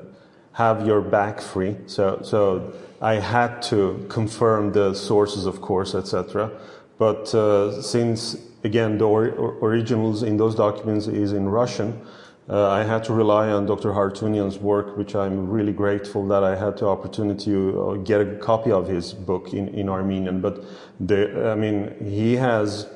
have 0.52 0.86
your 0.86 1.00
back 1.00 1.40
free. 1.40 1.76
So 1.86 2.20
so 2.22 2.72
I 3.00 3.14
had 3.14 3.62
to 3.62 4.06
confirm 4.08 4.72
the 4.72 4.94
sources, 4.94 5.46
of 5.46 5.60
course, 5.60 5.94
etc. 5.94 6.50
But 6.98 7.34
uh, 7.34 7.82
since 7.82 8.36
again 8.64 8.98
the 8.98 9.04
or 9.04 9.58
originals 9.62 10.22
in 10.22 10.36
those 10.36 10.54
documents 10.54 11.06
is 11.06 11.32
in 11.32 11.48
Russian. 11.48 12.00
Uh, 12.48 12.68
I 12.68 12.82
had 12.82 13.04
to 13.04 13.12
rely 13.12 13.50
on 13.50 13.66
Dr. 13.66 13.92
Harutunian's 13.92 14.58
work, 14.58 14.96
which 14.96 15.14
I'm 15.14 15.48
really 15.48 15.72
grateful 15.72 16.26
that 16.26 16.42
I 16.42 16.56
had 16.56 16.78
the 16.78 16.86
opportunity 16.88 17.44
to 17.44 17.80
uh, 17.80 17.94
get 17.98 18.20
a 18.20 18.34
copy 18.38 18.72
of 18.72 18.88
his 18.88 19.14
book 19.14 19.52
in, 19.52 19.68
in 19.68 19.88
Armenian. 19.88 20.40
But 20.40 20.64
the, 20.98 21.48
I 21.48 21.54
mean, 21.54 21.94
he 22.04 22.34
has 22.34 22.88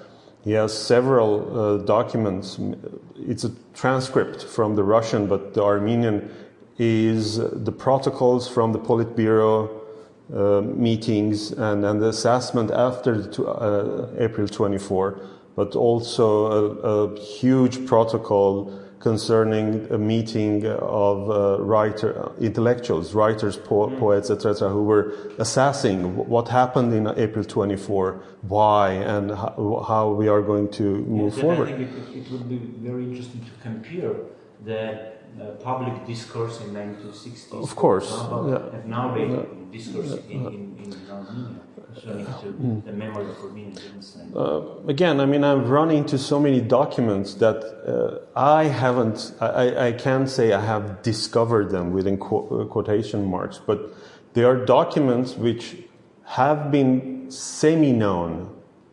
he 0.44 0.52
has 0.52 0.76
several 0.76 1.58
uh, 1.58 1.78
documents. 1.78 2.60
It's 3.16 3.44
a 3.44 3.52
transcript 3.72 4.44
from 4.44 4.76
the 4.76 4.84
Russian, 4.84 5.26
but 5.26 5.54
the 5.54 5.62
Armenian 5.64 6.30
is 6.78 7.36
the 7.36 7.72
protocols 7.72 8.46
from 8.46 8.72
the 8.72 8.78
Politburo 8.78 9.70
uh, 10.34 10.60
meetings 10.60 11.52
and, 11.52 11.84
and 11.84 12.00
the 12.00 12.08
assessment 12.08 12.70
after 12.70 13.30
uh, 13.46 14.08
April 14.18 14.46
24, 14.46 15.20
but 15.56 15.74
also 15.74 16.46
a, 16.46 17.14
a 17.14 17.20
huge 17.20 17.86
protocol 17.86 18.70
concerning 19.04 19.86
a 19.90 19.98
meeting 19.98 20.66
of 20.66 21.18
uh, 21.30 21.62
writer, 21.62 22.32
intellectuals, 22.40 23.06
writers, 23.14 23.56
po- 23.68 23.88
mm. 23.88 23.98
poets, 23.98 24.30
etc., 24.30 24.70
who 24.70 24.82
were 24.82 25.04
assessing 25.38 25.98
what 26.34 26.48
happened 26.48 26.90
in 26.98 27.04
April 27.24 27.44
24, 27.44 28.22
why, 28.40 28.92
and 29.14 29.30
how, 29.30 29.84
how 29.86 30.04
we 30.20 30.26
are 30.26 30.40
going 30.40 30.68
to 30.70 30.86
move 31.20 31.34
yes, 31.34 31.42
forward. 31.42 31.68
I 31.68 31.76
think 31.76 31.90
it, 32.00 32.16
it, 32.20 32.30
would 32.32 32.48
be 32.48 32.60
very 32.88 33.04
interesting 33.04 33.42
to 33.50 33.54
compare 33.68 34.14
the 34.64 34.82
uh, 34.82 35.50
public 35.70 35.94
discourse 36.06 36.62
in 36.62 36.68
1960s. 36.72 37.62
Of 37.62 37.76
course. 37.76 38.10
Yeah. 38.10 38.74
And 38.74 38.86
now 38.86 39.14
the 39.14 39.46
discourse 39.70 40.12
in, 40.30 40.40
in, 40.56 40.62
in 40.82 40.90
Armenia 42.06 42.82
the 42.84 42.92
memory 42.92 43.28
of 43.30 43.38
Armenian 43.38 43.76
genocide? 43.76 44.28
Uh, 44.34 44.62
again, 44.88 45.20
I 45.20 45.26
mean, 45.26 45.44
I've 45.44 45.68
run 45.68 45.90
into 45.90 46.18
so 46.18 46.40
many 46.40 46.60
documents 46.60 47.34
that 47.34 47.64
uh, 47.86 48.38
I 48.38 48.64
haven't, 48.64 49.32
I, 49.40 49.88
I 49.88 49.92
can't 49.92 50.28
say 50.28 50.52
I 50.52 50.64
have 50.64 51.02
discovered 51.02 51.70
them 51.70 51.92
within 51.92 52.18
qu- 52.18 52.62
uh, 52.62 52.64
quotation 52.66 53.24
marks, 53.26 53.60
but 53.64 53.94
they 54.34 54.44
are 54.44 54.56
documents 54.64 55.36
which 55.36 55.76
have 56.24 56.70
been 56.70 57.30
semi-known 57.30 58.50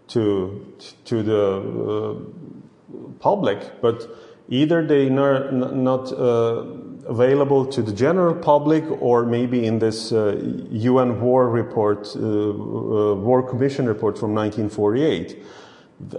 to, 0.09 0.75
to 1.05 1.23
the 1.23 1.43
uh, 1.87 3.11
public, 3.19 3.81
but 3.81 4.07
either 4.49 4.85
they 4.85 5.09
are 5.09 5.51
not, 5.51 6.11
uh, 6.11 6.65
available 7.07 7.65
to 7.65 7.81
the 7.81 7.91
general 7.91 8.35
public 8.35 8.83
or 9.01 9.25
maybe 9.25 9.65
in 9.65 9.79
this 9.79 10.11
uh, 10.11 10.39
UN 10.71 11.19
war 11.21 11.49
report, 11.49 12.07
uh, 12.15 12.19
uh, 12.19 13.15
War 13.15 13.43
Commission 13.43 13.87
report 13.87 14.17
from 14.17 14.33
1948. 14.33 15.43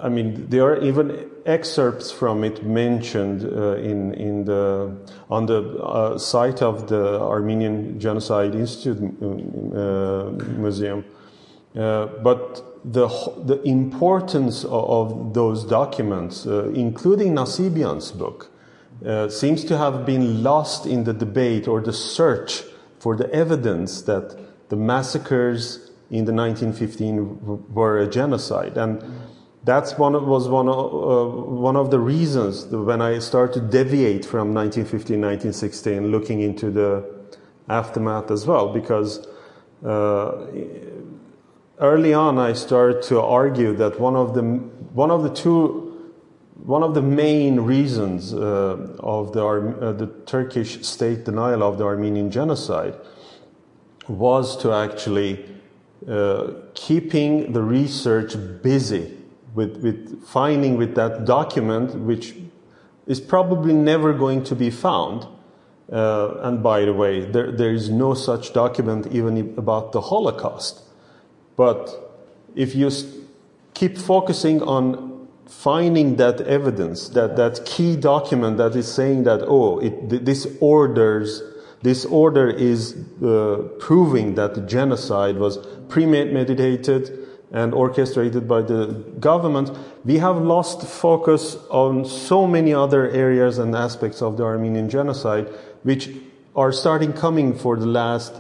I 0.00 0.08
mean, 0.08 0.46
there 0.48 0.64
are 0.64 0.80
even 0.80 1.28
excerpts 1.44 2.12
from 2.12 2.44
it 2.44 2.64
mentioned 2.64 3.44
uh, 3.44 3.74
in, 3.76 4.14
in 4.14 4.44
the, 4.44 4.96
on 5.28 5.46
the 5.46 5.76
uh, 5.82 6.18
site 6.18 6.62
of 6.62 6.86
the 6.88 7.20
Armenian 7.20 7.98
Genocide 7.98 8.54
Institute 8.54 9.00
Museum. 10.56 11.04
but 11.74 12.62
the, 12.84 13.08
the 13.44 13.60
importance 13.62 14.64
of, 14.64 14.70
of 14.72 15.34
those 15.34 15.64
documents, 15.64 16.46
including 16.46 17.34
Nassibian's 17.34 18.12
book, 18.12 18.51
uh, 19.06 19.28
seems 19.28 19.64
to 19.64 19.76
have 19.78 20.06
been 20.06 20.42
lost 20.42 20.86
in 20.86 21.04
the 21.04 21.12
debate 21.12 21.66
or 21.66 21.80
the 21.80 21.92
search 21.92 22.62
for 22.98 23.16
the 23.16 23.32
evidence 23.32 24.02
that 24.02 24.36
the 24.68 24.76
massacres 24.76 25.90
in 26.10 26.24
the 26.24 26.32
1915 26.32 27.66
were 27.72 27.98
a 27.98 28.08
genocide. 28.08 28.76
And 28.76 29.02
that's 29.64 29.98
one 29.98 30.12
was 30.26 30.48
one 30.48 30.68
of, 30.68 30.76
uh, 30.76 31.36
one 31.50 31.76
of 31.76 31.90
the 31.90 31.98
reasons 31.98 32.66
when 32.66 33.00
I 33.00 33.18
started 33.18 33.54
to 33.54 33.60
deviate 33.60 34.24
from 34.24 34.54
1915, 34.54 35.20
1916, 35.20 36.10
looking 36.10 36.40
into 36.40 36.70
the 36.70 37.04
aftermath 37.68 38.30
as 38.30 38.46
well, 38.46 38.72
because 38.72 39.26
uh, 39.84 40.46
early 41.78 42.14
on 42.14 42.38
I 42.38 42.52
started 42.52 43.02
to 43.04 43.20
argue 43.20 43.74
that 43.76 43.98
one 44.00 44.16
of 44.16 44.34
the 44.34 44.42
one 44.42 45.10
of 45.10 45.22
the 45.22 45.30
two 45.30 45.91
one 46.64 46.84
of 46.84 46.94
the 46.94 47.02
main 47.02 47.60
reasons 47.60 48.32
uh, 48.32 48.96
of 49.00 49.32
the, 49.32 49.44
uh, 49.44 49.92
the 49.92 50.06
Turkish 50.26 50.84
state 50.86 51.24
denial 51.24 51.62
of 51.62 51.78
the 51.78 51.84
Armenian 51.84 52.30
genocide 52.30 52.94
was 54.08 54.56
to 54.58 54.72
actually 54.72 55.44
uh, 56.08 56.52
keeping 56.74 57.52
the 57.52 57.62
research 57.62 58.34
busy 58.62 59.16
with, 59.54 59.82
with 59.82 60.24
finding 60.24 60.76
with 60.76 60.94
that 60.94 61.24
document, 61.24 61.94
which 61.96 62.34
is 63.06 63.20
probably 63.20 63.72
never 63.72 64.12
going 64.12 64.44
to 64.44 64.54
be 64.54 64.70
found. 64.70 65.26
Uh, 65.90 66.34
and 66.42 66.62
by 66.62 66.84
the 66.84 66.92
way, 66.92 67.24
there, 67.24 67.50
there 67.50 67.72
is 67.72 67.90
no 67.90 68.14
such 68.14 68.52
document 68.52 69.06
even 69.08 69.36
about 69.58 69.92
the 69.92 70.00
Holocaust. 70.00 70.82
But 71.56 71.90
if 72.54 72.74
you 72.74 72.90
keep 73.74 73.98
focusing 73.98 74.62
on 74.62 75.11
finding 75.60 76.16
that 76.16 76.40
evidence, 76.40 77.08
that, 77.10 77.36
that 77.36 77.64
key 77.64 77.96
document 77.96 78.56
that 78.56 78.74
is 78.74 78.92
saying 78.92 79.24
that, 79.24 79.42
oh, 79.46 79.78
it, 79.78 80.24
this 80.24 80.46
orders, 80.60 81.42
this 81.82 82.04
order 82.06 82.48
is 82.50 82.96
uh, 83.22 83.68
proving 83.78 84.34
that 84.34 84.54
the 84.54 84.60
genocide 84.62 85.36
was 85.36 85.58
premeditated, 85.88 87.18
and 87.52 87.74
orchestrated 87.74 88.48
by 88.48 88.62
the 88.62 88.86
government, 89.20 89.70
we 90.04 90.16
have 90.16 90.38
lost 90.38 90.86
focus 90.88 91.56
on 91.68 92.04
so 92.04 92.46
many 92.46 92.72
other 92.72 93.10
areas 93.10 93.58
and 93.58 93.74
aspects 93.74 94.22
of 94.22 94.38
the 94.38 94.42
Armenian 94.42 94.88
genocide, 94.88 95.46
which 95.82 96.08
are 96.56 96.72
starting 96.72 97.12
coming 97.12 97.56
for 97.56 97.76
the 97.76 97.86
last, 97.86 98.32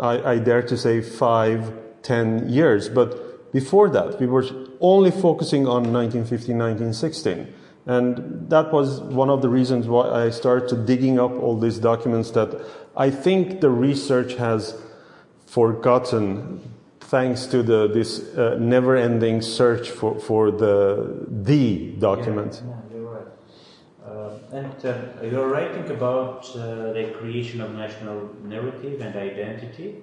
I, 0.00 0.32
I 0.32 0.38
dare 0.38 0.62
to 0.62 0.76
say, 0.78 1.02
five, 1.02 1.72
ten 2.02 2.48
years. 2.48 2.88
But 2.88 3.08
before 3.52 3.88
that, 3.90 4.20
we 4.20 4.26
were 4.26 4.44
only 4.80 5.10
focusing 5.10 5.66
on 5.66 5.92
1915, 5.92 6.58
1916. 6.58 7.52
And 7.86 8.50
that 8.50 8.72
was 8.72 9.00
one 9.00 9.30
of 9.30 9.42
the 9.42 9.48
reasons 9.48 9.86
why 9.86 10.08
I 10.08 10.30
started 10.30 10.86
digging 10.86 11.20
up 11.20 11.30
all 11.30 11.58
these 11.58 11.78
documents 11.78 12.32
that 12.32 12.60
I 12.96 13.10
think 13.10 13.60
the 13.60 13.70
research 13.70 14.34
has 14.34 14.80
forgotten 15.46 16.60
thanks 17.00 17.46
to 17.46 17.62
the, 17.62 17.86
this 17.86 18.36
uh, 18.36 18.56
never-ending 18.58 19.40
search 19.40 19.90
for, 19.90 20.18
for 20.18 20.50
the 20.50 21.26
the 21.28 21.92
document. 21.98 22.62
Yeah, 22.66 22.72
yeah. 22.72 24.10
Uh, 24.10 24.38
and 24.52 24.84
uh, 24.84 25.22
you're 25.22 25.48
writing 25.48 25.88
about 25.90 26.48
uh, 26.56 26.92
the 26.92 27.14
creation 27.18 27.60
of 27.60 27.74
national 27.74 28.30
narrative 28.44 29.00
and 29.00 29.14
identity. 29.14 30.02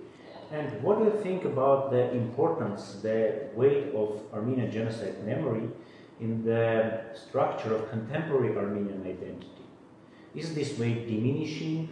And 0.53 0.83
what 0.83 1.00
do 1.00 1.05
you 1.05 1.17
think 1.24 1.45
about 1.45 1.89
the 1.89 2.12
importance, 2.12 3.00
the 3.01 3.50
weight 3.55 3.91
of 3.95 4.22
Armenian 4.31 4.72
genocide 4.72 5.25
memory 5.25 5.67
in 6.19 6.45
the 6.45 7.01
structure 7.15 7.74
of 7.74 7.89
contemporary 7.89 8.55
Armenian 8.55 9.01
identity? 9.01 9.65
Is 10.36 10.53
this 10.53 10.77
weight 10.77 11.07
diminishing 11.07 11.89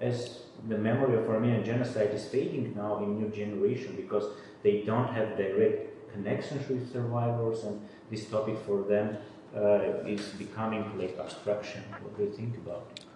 as 0.00 0.40
the 0.68 0.76
memory 0.76 1.16
of 1.16 1.30
Armenian 1.30 1.64
genocide 1.64 2.10
is 2.10 2.26
fading 2.26 2.74
now 2.74 2.98
in 2.98 3.20
new 3.20 3.28
generation 3.28 3.94
because 3.94 4.24
they 4.64 4.82
don't 4.82 5.14
have 5.14 5.36
direct 5.36 6.12
connections 6.12 6.68
with 6.68 6.92
survivors 6.92 7.62
and 7.62 7.80
this 8.10 8.26
topic 8.26 8.58
for 8.66 8.82
them 8.82 9.16
uh, 9.54 10.04
is 10.06 10.26
becoming 10.30 10.98
like 10.98 11.16
abstraction. 11.20 11.84
What 12.02 12.16
do 12.16 12.24
you 12.24 12.32
think 12.32 12.56
about 12.56 12.88
it? 12.96 13.11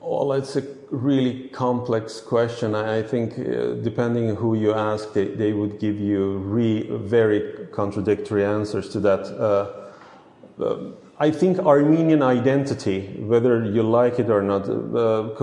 Well, 0.00 0.32
it's 0.32 0.56
a 0.56 0.62
really 0.90 1.50
complex 1.50 2.20
question. 2.20 2.74
I 2.74 3.02
think, 3.02 3.38
uh, 3.38 3.74
depending 3.82 4.34
who 4.34 4.54
you 4.54 4.72
ask, 4.72 5.12
they, 5.12 5.26
they 5.26 5.52
would 5.52 5.78
give 5.78 6.00
you 6.00 6.38
re, 6.38 6.88
very 6.90 7.66
contradictory 7.70 8.44
answers 8.44 8.88
to 8.90 9.00
that. 9.00 9.20
Uh, 9.20 10.64
um, 10.64 10.94
I 11.18 11.30
think 11.30 11.58
Armenian 11.58 12.22
identity, 12.22 13.08
whether 13.18 13.62
you 13.62 13.82
like 13.82 14.18
it 14.18 14.30
or 14.30 14.40
not, 14.40 14.66
uh, 14.66 15.34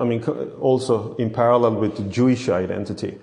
I 0.00 0.04
mean, 0.04 0.22
also 0.60 1.14
in 1.16 1.28
parallel 1.28 1.74
with 1.74 1.96
the 1.96 2.04
Jewish 2.04 2.48
identity 2.48 3.18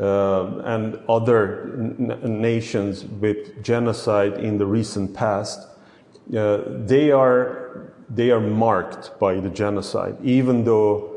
uh, 0.00 0.60
and 0.64 0.98
other 1.10 1.74
n- 1.78 2.40
nations 2.40 3.04
with 3.04 3.62
genocide 3.62 4.34
in 4.40 4.56
the 4.56 4.64
recent 4.64 5.12
past, 5.12 5.68
uh, 6.34 6.62
they 6.86 7.10
are 7.10 7.92
they 8.10 8.30
are 8.30 8.40
marked 8.40 9.18
by 9.18 9.40
the 9.40 9.50
genocide, 9.50 10.16
even 10.22 10.64
though 10.64 11.14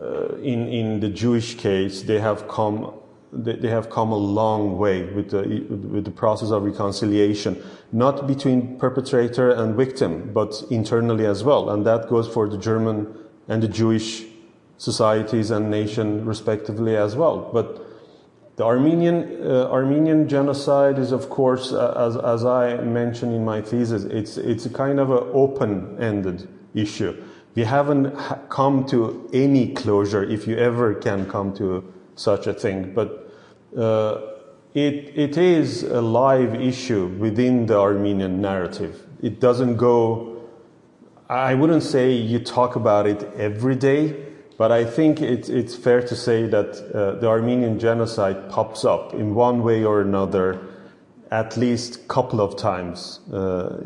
uh, 0.00 0.34
in 0.36 0.68
in 0.68 1.00
the 1.00 1.08
Jewish 1.08 1.54
case 1.56 2.02
they 2.02 2.20
have 2.20 2.48
come 2.48 2.92
they 3.34 3.68
have 3.68 3.90
come 3.90 4.12
a 4.12 4.16
long 4.16 4.78
way 4.78 5.02
with 5.02 5.30
the, 5.30 5.42
with 5.92 6.04
the 6.04 6.10
process 6.10 6.50
of 6.50 6.62
reconciliation, 6.62 7.60
not 7.90 8.28
between 8.28 8.78
perpetrator 8.78 9.50
and 9.50 9.74
victim, 9.74 10.30
but 10.32 10.62
internally 10.70 11.26
as 11.26 11.42
well. 11.42 11.70
And 11.70 11.84
that 11.84 12.08
goes 12.08 12.28
for 12.28 12.48
the 12.48 12.58
German 12.58 13.12
and 13.48 13.60
the 13.60 13.68
Jewish 13.68 14.24
societies 14.78 15.50
and 15.50 15.70
nation 15.70 16.24
respectively 16.24 16.96
as 16.96 17.16
well. 17.16 17.50
But 17.52 17.84
the 18.56 18.64
Armenian, 18.64 19.42
uh, 19.42 19.68
Armenian 19.70 20.28
genocide 20.28 20.98
is, 20.98 21.10
of 21.10 21.28
course, 21.28 21.72
uh, 21.72 21.92
as, 21.96 22.16
as 22.16 22.44
I 22.44 22.76
mentioned 22.76 23.34
in 23.34 23.44
my 23.44 23.60
thesis, 23.60 24.04
it's, 24.04 24.36
it's 24.36 24.64
a 24.64 24.70
kind 24.70 25.00
of 25.00 25.10
an 25.10 25.28
open-ended 25.32 26.48
issue. 26.72 27.20
We 27.56 27.64
haven't 27.64 28.14
ha- 28.14 28.38
come 28.48 28.84
to 28.86 29.28
any 29.32 29.74
closure, 29.74 30.22
if 30.22 30.46
you 30.46 30.56
ever 30.56 30.94
can 30.94 31.28
come 31.28 31.52
to 31.56 31.92
such 32.14 32.46
a 32.46 32.54
thing. 32.54 32.94
But 32.94 33.32
uh, 33.76 34.20
it, 34.72 35.12
it 35.16 35.36
is 35.36 35.82
a 35.82 36.00
live 36.00 36.54
issue 36.54 37.06
within 37.06 37.66
the 37.66 37.76
Armenian 37.78 38.40
narrative. 38.40 39.04
It 39.20 39.40
doesn't 39.40 39.76
go, 39.76 40.44
I 41.28 41.54
wouldn't 41.54 41.82
say 41.82 42.12
you 42.12 42.38
talk 42.38 42.76
about 42.76 43.06
it 43.06 43.24
every 43.36 43.74
day, 43.74 44.14
but 44.56 44.70
I 44.70 44.84
think 44.84 45.20
it, 45.20 45.48
it's 45.48 45.74
fair 45.74 46.00
to 46.02 46.14
say 46.14 46.46
that 46.46 46.76
uh, 46.94 47.18
the 47.20 47.26
Armenian 47.26 47.78
genocide 47.78 48.48
pops 48.50 48.84
up 48.84 49.14
in 49.14 49.34
one 49.34 49.62
way 49.62 49.84
or 49.84 50.00
another 50.00 50.60
at 51.30 51.56
least 51.56 51.96
a 51.96 51.98
couple 52.06 52.40
of 52.40 52.56
times 52.56 53.18
uh, 53.32 53.76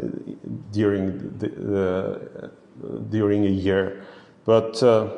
during, 0.70 1.38
the, 1.38 1.48
uh, 2.42 2.48
during 3.08 3.46
a 3.46 3.50
year. 3.50 4.04
But 4.44 4.82
uh, 4.82 5.08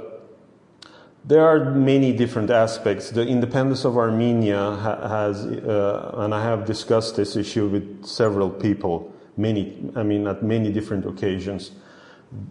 there 1.25 1.45
are 1.45 1.75
many 1.75 2.13
different 2.13 2.51
aspects. 2.51 3.11
The 3.11 3.27
independence 3.27 3.85
of 3.85 3.97
Armenia 3.97 4.77
ha- 4.77 5.09
has, 5.09 5.45
uh, 5.45 6.15
and 6.19 6.35
I 6.35 6.43
have 6.43 6.65
discussed 6.65 7.17
this 7.17 7.37
issue 7.37 7.67
with 7.67 8.07
several 8.07 8.49
people, 8.49 9.13
many, 9.37 9.91
I 9.97 10.03
mean, 10.05 10.27
at 10.27 10.43
many 10.43 10.73
different 10.73 11.07
occasions. 11.07 11.73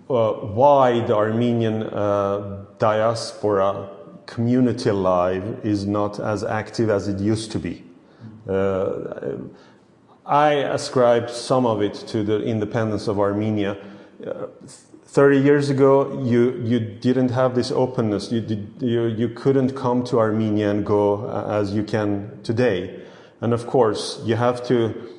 Uh, 0.09 0.33
why 0.33 0.99
the 1.05 1.15
Armenian 1.15 1.83
uh, 1.83 2.65
diaspora 2.79 3.89
community 4.25 4.91
life 4.91 5.43
is 5.63 5.85
not 5.85 6.19
as 6.19 6.43
active 6.43 6.89
as 6.89 7.07
it 7.07 7.19
used 7.19 7.51
to 7.51 7.59
be. 7.59 7.83
Uh, 8.47 9.37
I 10.25 10.53
ascribe 10.53 11.29
some 11.29 11.65
of 11.65 11.81
it 11.81 11.93
to 12.07 12.23
the 12.23 12.43
independence 12.43 13.07
of 13.07 13.19
Armenia 13.19 13.77
uh, 14.27 14.47
30 15.09 15.39
years 15.39 15.69
ago, 15.71 16.21
you, 16.23 16.61
you 16.63 16.79
didn't 16.79 17.29
have 17.29 17.55
this 17.55 17.71
openness. 17.71 18.31
You, 18.31 18.41
did, 18.41 18.73
you, 18.79 19.07
you 19.07 19.29
couldn't 19.29 19.75
come 19.75 20.03
to 20.03 20.19
Armenia 20.19 20.69
and 20.69 20.85
go 20.85 21.25
uh, 21.25 21.47
as 21.49 21.73
you 21.73 21.83
can 21.83 22.39
today. 22.43 23.01
And 23.41 23.51
of 23.51 23.65
course, 23.65 24.21
you 24.23 24.35
have 24.35 24.63
to, 24.67 25.18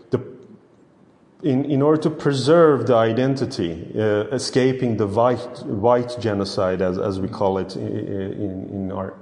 in, 1.42 1.64
in 1.64 1.82
order 1.82 2.00
to 2.02 2.10
preserve 2.10 2.86
the 2.86 2.94
identity, 2.94 3.92
uh, 3.94 4.26
escaping 4.32 4.96
the 4.96 5.06
white, 5.06 5.64
white 5.64 6.16
genocide, 6.20 6.82
as, 6.82 6.98
as 6.98 7.20
we 7.20 7.28
call 7.28 7.58
it 7.58 7.76
in, 7.76 8.68
in, 8.70 8.92
our, 8.92 9.14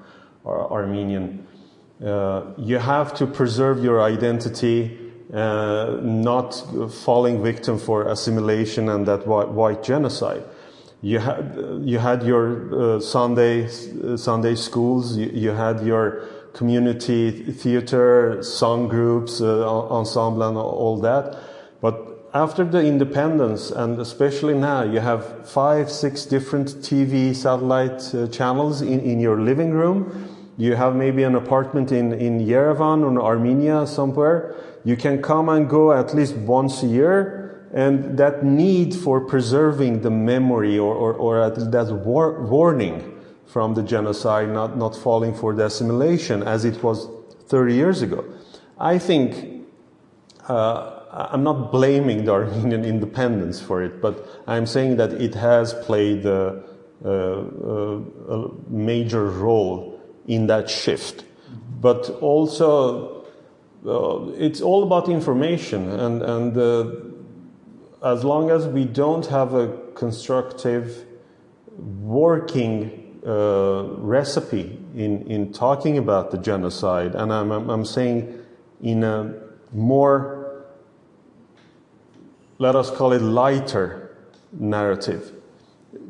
our 0.44 0.70
Armenian, 0.70 1.46
uh, 2.04 2.42
you 2.56 2.78
have 2.78 3.14
to 3.14 3.26
preserve 3.26 3.82
your 3.82 4.02
identity 4.02 4.98
uh, 5.32 5.98
not 6.02 6.54
falling 6.90 7.42
victim 7.42 7.78
for 7.78 8.08
assimilation 8.08 8.88
and 8.88 9.06
that 9.06 9.26
white, 9.26 9.48
white 9.48 9.82
genocide. 9.82 10.42
You 11.00 11.20
had 11.20 11.54
you 11.84 11.98
had 11.98 12.24
your 12.24 12.96
uh, 12.96 13.00
Sunday 13.00 13.66
uh, 13.66 14.16
Sunday 14.16 14.56
schools. 14.56 15.16
You, 15.16 15.26
you, 15.32 15.50
had 15.50 15.84
your 15.86 16.22
community 16.54 17.30
theater, 17.52 18.42
song 18.42 18.88
groups, 18.88 19.40
uh, 19.40 19.68
ensemble, 19.68 20.42
and 20.42 20.56
all 20.56 20.98
that. 21.02 21.38
But 21.80 22.07
after 22.34 22.64
the 22.64 22.84
independence, 22.84 23.70
and 23.70 23.98
especially 23.98 24.54
now, 24.54 24.82
you 24.82 25.00
have 25.00 25.48
five, 25.48 25.90
six 25.90 26.26
different 26.26 26.68
TV 26.82 27.34
satellite 27.34 28.14
uh, 28.14 28.28
channels 28.28 28.82
in, 28.82 29.00
in 29.00 29.18
your 29.18 29.40
living 29.40 29.70
room. 29.70 30.36
You 30.58 30.74
have 30.74 30.94
maybe 30.94 31.22
an 31.22 31.36
apartment 31.36 31.90
in, 31.90 32.12
in 32.12 32.40
Yerevan 32.40 33.02
or 33.02 33.22
Armenia 33.22 33.86
somewhere. 33.86 34.54
You 34.84 34.96
can 34.96 35.22
come 35.22 35.48
and 35.48 35.68
go 35.68 35.92
at 35.92 36.14
least 36.14 36.36
once 36.36 36.82
a 36.82 36.86
year, 36.86 37.66
and 37.72 38.18
that 38.18 38.44
need 38.44 38.94
for 38.94 39.20
preserving 39.20 40.02
the 40.02 40.10
memory 40.10 40.78
or, 40.78 40.94
or, 40.94 41.14
or 41.14 41.50
that 41.50 41.92
war- 42.04 42.42
warning 42.42 43.14
from 43.46 43.72
the 43.72 43.82
genocide, 43.82 44.50
not, 44.50 44.76
not 44.76 44.94
falling 44.94 45.34
for 45.34 45.54
the 45.54 45.64
assimilation 45.64 46.42
as 46.42 46.66
it 46.66 46.82
was 46.82 47.08
30 47.46 47.74
years 47.74 48.02
ago. 48.02 48.24
I 48.78 48.98
think 48.98 49.64
uh, 50.48 50.97
I'm 51.10 51.42
not 51.42 51.72
blaming 51.72 52.24
the 52.24 52.32
Armenian 52.32 52.84
independence 52.94 53.60
for 53.60 53.82
it, 53.82 54.00
but 54.00 54.26
I'm 54.46 54.66
saying 54.66 54.96
that 54.96 55.12
it 55.12 55.34
has 55.34 55.74
played 55.74 56.26
a, 56.26 56.62
a, 57.04 57.10
a 57.10 58.50
major 58.68 59.24
role 59.26 60.00
in 60.26 60.46
that 60.48 60.68
shift. 60.68 61.24
But 61.80 62.10
also, 62.20 63.24
uh, 63.86 64.30
it's 64.36 64.60
all 64.60 64.82
about 64.82 65.08
information, 65.08 65.90
and, 65.90 66.22
and 66.22 66.56
uh, 66.56 66.92
as 68.02 68.24
long 68.24 68.50
as 68.50 68.66
we 68.66 68.84
don't 68.84 69.26
have 69.26 69.54
a 69.54 69.76
constructive, 69.94 71.04
working 71.78 73.20
uh, 73.26 73.84
recipe 73.98 74.78
in, 74.96 75.26
in 75.30 75.52
talking 75.52 75.98
about 75.98 76.30
the 76.30 76.38
genocide, 76.38 77.14
and 77.14 77.32
I'm, 77.32 77.50
I'm 77.50 77.84
saying 77.84 78.44
in 78.82 79.04
a 79.04 79.34
more 79.72 80.37
let 82.58 82.74
us 82.74 82.90
call 82.90 83.12
it 83.12 83.22
lighter 83.22 84.16
narrative. 84.52 85.32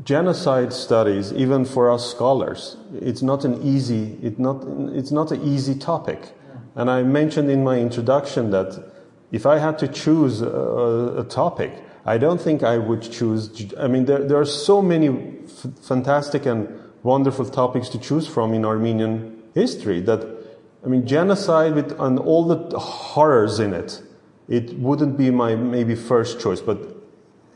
Genocide 0.02 0.72
studies, 0.72 1.32
even 1.32 1.64
for 1.64 1.90
us 1.90 2.10
scholars, 2.10 2.76
it's 2.94 3.22
not 3.22 3.44
an 3.44 3.62
easy, 3.62 4.18
it 4.22 4.38
not, 4.38 4.64
it's 4.92 5.12
not 5.12 5.30
an 5.30 5.42
easy 5.42 5.74
topic. 5.74 6.32
And 6.74 6.90
I 6.90 7.02
mentioned 7.02 7.50
in 7.50 7.62
my 7.62 7.78
introduction 7.78 8.50
that 8.50 8.92
if 9.30 9.44
I 9.44 9.58
had 9.58 9.78
to 9.80 9.88
choose 9.88 10.40
a, 10.40 11.16
a 11.18 11.24
topic, 11.24 11.72
I 12.06 12.16
don't 12.16 12.40
think 12.40 12.62
I 12.62 12.78
would 12.78 13.02
choose. 13.02 13.66
I 13.78 13.86
mean, 13.86 14.06
there, 14.06 14.24
there 14.24 14.40
are 14.40 14.46
so 14.46 14.80
many 14.80 15.08
f- 15.44 15.66
fantastic 15.82 16.46
and 16.46 16.68
wonderful 17.02 17.44
topics 17.44 17.88
to 17.90 17.98
choose 17.98 18.26
from 18.26 18.54
in 18.54 18.64
Armenian 18.64 19.42
history 19.54 20.00
that, 20.02 20.26
I 20.84 20.88
mean, 20.88 21.06
genocide 21.06 21.74
with 21.74 22.00
and 22.00 22.18
all 22.18 22.44
the 22.44 22.78
horrors 22.78 23.58
in 23.60 23.74
it 23.74 24.02
it 24.48 24.78
wouldn't 24.78 25.16
be 25.16 25.30
my 25.30 25.54
maybe 25.54 25.94
first 25.94 26.40
choice, 26.40 26.60
but 26.60 26.78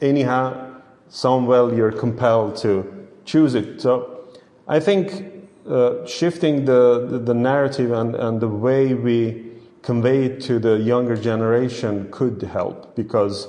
anyhow, 0.01 0.81
somewhere 1.09 1.75
you're 1.75 1.93
compelled 1.93 2.57
to 2.57 3.09
choose 3.25 3.55
it. 3.55 3.81
So 3.81 4.27
I 4.69 4.81
think 4.81 5.33
uh, 5.67 6.05
shifting 6.07 6.65
the, 6.65 7.07
the, 7.09 7.19
the, 7.19 7.35
narrative 7.35 7.93
and, 7.93 8.15
and 8.15 8.41
the 8.41 8.49
way 8.49 8.95
we 8.95 9.53
convey 9.83 10.25
it 10.25 10.41
to 10.41 10.59
the 10.59 10.79
younger 10.79 11.17
generation 11.17 12.09
could 12.11 12.43
help 12.43 12.97
because 12.97 13.49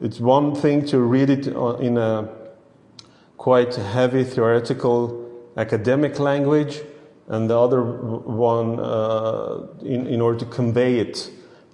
it's 0.00 0.20
one 0.20 0.54
thing 0.54 0.84
to 0.86 1.00
read 1.00 1.28
it 1.28 1.48
in 1.48 1.98
a 1.98 2.28
quite 3.36 3.74
heavy 3.74 4.22
theoretical 4.22 5.28
academic 5.56 6.18
language 6.18 6.82
and 7.28 7.48
the 7.50 7.58
other 7.58 7.82
one 7.82 8.78
uh, 8.78 9.66
in, 9.82 10.06
in 10.06 10.20
order 10.20 10.38
to 10.38 10.46
convey 10.46 10.98
it 10.98 11.30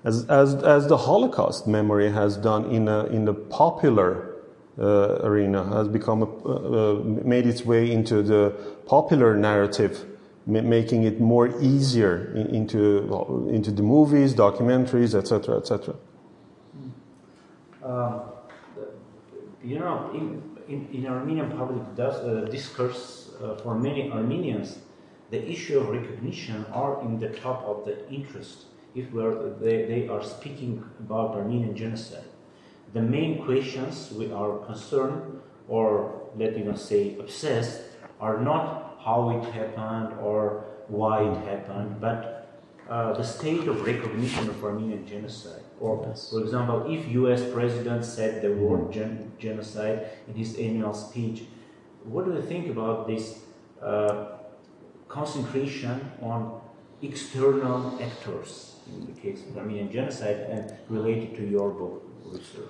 as, 0.07 0.25
as, 0.27 0.55
as 0.62 0.87
the 0.87 0.97
Holocaust 0.97 1.66
memory 1.66 2.11
has 2.12 2.37
done 2.37 2.71
in, 2.71 2.87
a, 2.87 3.07
in 3.07 3.25
the 3.25 3.35
popular 3.35 4.37
uh, 4.79 5.19
arena, 5.23 5.64
has 5.64 5.88
become 5.88 6.23
a, 6.23 6.27
uh, 6.27 7.03
made 7.03 7.45
its 7.45 7.64
way 7.64 7.90
into 7.90 8.23
the 8.23 8.51
popular 8.87 9.37
narrative, 9.37 10.05
making 10.47 11.03
it 11.03 11.21
more 11.21 11.49
easier 11.61 12.33
in, 12.37 12.47
into, 12.55 13.49
into 13.51 13.73
the 13.73 13.83
movies, 13.83 14.33
documentaries, 14.33 15.12
etc., 15.12 15.57
etc. 15.57 15.97
Uh, 17.83 18.21
you 19.64 19.81
know, 19.81 20.09
in, 20.14 20.40
in, 20.69 20.88
in 20.92 21.07
Armenian 21.09 21.51
public 21.51 21.83
does, 21.97 22.14
uh, 22.14 22.49
discourse, 22.49 23.31
uh, 23.42 23.57
for 23.57 23.75
many 23.75 24.09
Armenians, 24.12 24.79
the 25.31 25.51
issue 25.51 25.81
of 25.81 25.88
recognition 25.88 26.64
are 26.73 27.03
in 27.03 27.19
the 27.19 27.31
top 27.31 27.64
of 27.64 27.85
the 27.85 28.09
interest 28.09 28.66
if 28.97 29.13
they, 29.61 29.85
they 29.85 30.09
are 30.09 30.23
speaking 30.25 30.83
about 30.99 31.37
Armenian 31.37 31.77
genocide. 31.77 32.25
The 32.95 33.03
main 33.03 33.45
questions 33.45 34.11
we 34.13 34.33
are 34.33 34.57
concerned, 34.65 35.41
or 35.69 36.31
let 36.37 36.57
me 36.57 36.63
not 36.63 36.79
say 36.79 37.17
obsessed, 37.19 37.83
are 38.21 38.41
not 38.41 38.99
how 39.05 39.39
it 39.39 39.53
happened 39.53 40.19
or 40.19 40.65
why 40.89 41.23
it 41.23 41.37
happened, 41.45 42.01
but 42.01 42.63
uh, 42.89 43.13
the 43.13 43.23
state 43.23 43.69
of 43.69 43.85
recognition 43.85 44.49
of 44.49 44.65
Armenian 44.65 45.07
genocide. 45.07 45.63
Or, 45.79 46.03
yes. 46.09 46.31
for 46.31 46.41
example, 46.41 46.91
if 46.91 47.07
U.S. 47.09 47.43
president 47.53 48.05
said 48.05 48.41
the 48.41 48.53
word 48.55 48.93
gen- 48.93 49.33
genocide 49.39 50.09
in 50.27 50.35
his 50.35 50.57
annual 50.57 50.95
speech, 50.95 51.43
what 52.05 52.25
do 52.25 52.33
you 52.33 52.41
think 52.41 52.71
about 52.71 53.07
this 53.07 53.41
uh, 53.83 54.27
concentration 55.09 56.13
on 56.23 56.61
external 57.03 57.99
actors? 58.01 58.76
In 58.88 59.07
the 59.07 59.20
case 59.20 59.42
of 59.49 59.57
Armenian 59.57 59.90
genocide 59.90 60.46
and 60.51 60.75
related 60.88 61.37
to 61.37 61.44
your 61.46 61.70
book 61.70 62.03
research? 62.25 62.68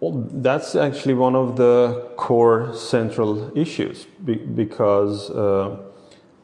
Well, 0.00 0.28
that's 0.32 0.74
actually 0.74 1.14
one 1.14 1.34
of 1.34 1.56
the 1.56 2.10
core 2.16 2.74
central 2.74 3.56
issues 3.56 4.06
because, 4.54 5.30
uh, 5.30 5.78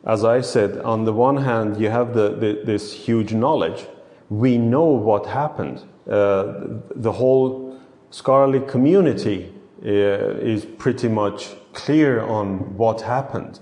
as 0.05 0.25
I 0.25 0.41
said, 0.41 0.79
on 0.79 1.05
the 1.05 1.13
one 1.13 1.37
hand, 1.39 1.79
you 1.79 1.91
have 1.91 2.15
the, 2.15 2.31
the, 2.31 2.63
this 2.65 2.93
huge 2.93 3.33
knowledge. 3.33 3.87
We 4.31 4.57
know 4.57 4.85
what 4.85 5.27
happened. 5.27 5.83
Uh, 6.09 6.81
the 6.95 7.13
whole 7.13 7.79
scholarly 8.11 8.61
community 8.61 9.53
uh, 9.85 9.89
is 9.89 10.65
pretty 10.65 11.09
much 11.09 11.51
clear 11.73 12.21
on 12.21 12.77
what 12.77 13.03
happened. 13.03 13.61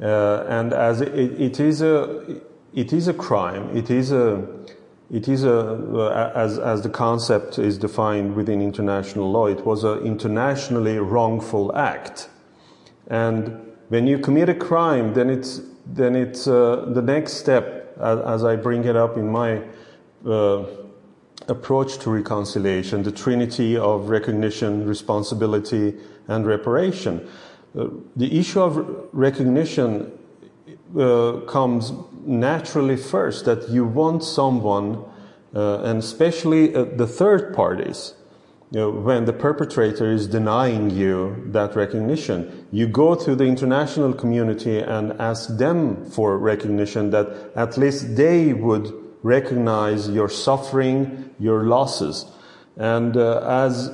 Uh, 0.00 0.44
and 0.48 0.72
as 0.72 1.00
it, 1.00 1.40
it 1.40 1.60
is 1.60 1.82
a 1.82 2.40
it 2.74 2.92
is 2.92 3.08
a 3.08 3.14
crime. 3.14 3.76
It 3.76 3.90
is 3.90 4.12
a 4.12 4.46
it 5.10 5.28
is 5.28 5.44
a 5.44 6.32
as 6.34 6.58
as 6.58 6.82
the 6.82 6.88
concept 6.88 7.58
is 7.58 7.78
defined 7.78 8.34
within 8.34 8.62
international 8.62 9.30
law. 9.30 9.46
It 9.46 9.66
was 9.66 9.84
an 9.84 9.98
internationally 10.00 10.98
wrongful 10.98 11.76
act, 11.76 12.28
and 13.08 13.72
when 13.88 14.06
you 14.06 14.18
commit 14.18 14.48
a 14.48 14.54
crime, 14.54 15.12
then 15.12 15.28
it's 15.28 15.60
then 15.86 16.16
it's 16.16 16.46
uh, 16.46 16.86
the 16.88 17.02
next 17.02 17.34
step. 17.34 17.80
As, 18.00 18.18
as, 18.20 18.44
I 18.44 18.56
bring 18.56 18.84
it 18.84 18.96
up 18.96 19.18
in 19.18 19.28
my 19.30 19.62
uh, 20.26 20.64
approach 21.48 21.98
to 21.98 22.10
reconciliation, 22.10 23.02
the 23.02 23.12
trinity 23.12 23.76
of 23.76 24.08
recognition, 24.08 24.86
responsibility, 24.86 25.94
and 26.26 26.46
reparation. 26.46 27.28
Uh, 27.78 27.88
the 28.16 28.38
issue 28.38 28.62
of 28.62 29.08
recognition 29.12 30.10
uh, 30.98 31.40
comes 31.46 31.92
naturally 32.26 32.96
first 32.96 33.44
that 33.44 33.68
you 33.68 33.84
want 33.84 34.24
someone, 34.24 35.04
uh, 35.54 35.82
and 35.82 35.98
especially 35.98 36.74
uh, 36.74 36.84
the 36.84 37.06
third 37.06 37.54
parties, 37.54 38.14
you 38.70 38.80
know, 38.80 38.90
when 38.90 39.26
the 39.26 39.34
perpetrator 39.34 40.10
is 40.10 40.26
denying 40.26 40.88
you 40.88 41.44
that 41.48 41.76
recognition, 41.76 42.66
you 42.72 42.86
go 42.86 43.14
to 43.14 43.36
the 43.36 43.44
international 43.44 44.14
community 44.14 44.78
and 44.78 45.12
ask 45.20 45.58
them 45.58 46.06
for 46.06 46.38
recognition 46.38 47.10
that 47.10 47.52
at 47.54 47.76
least 47.76 48.16
they 48.16 48.54
would 48.54 48.90
recognize 49.22 50.08
your 50.08 50.28
suffering, 50.28 51.34
your 51.38 51.64
losses. 51.64 52.24
And 52.76 53.14
uh, 53.14 53.40
as 53.46 53.90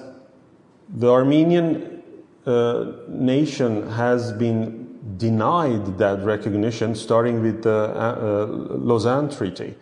the 0.89 1.11
Armenian 1.11 2.03
uh, 2.47 2.93
nation 3.09 3.91
has 3.91 4.33
been 4.33 4.88
denied 5.17 5.99
that 5.99 6.23
recognition, 6.25 6.95
starting 6.95 7.43
with 7.43 7.63
the 7.63 7.71
uh, 7.71 8.19
uh, 8.21 8.47
Lausanne 8.77 9.31
Treaty, 9.31 9.75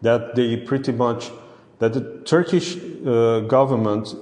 that 0.00 0.34
they 0.34 0.56
pretty 0.56 0.92
much 0.92 1.30
that 1.78 1.92
the 1.92 2.20
Turkish 2.24 2.76
uh, 2.76 3.40
government, 3.40 4.14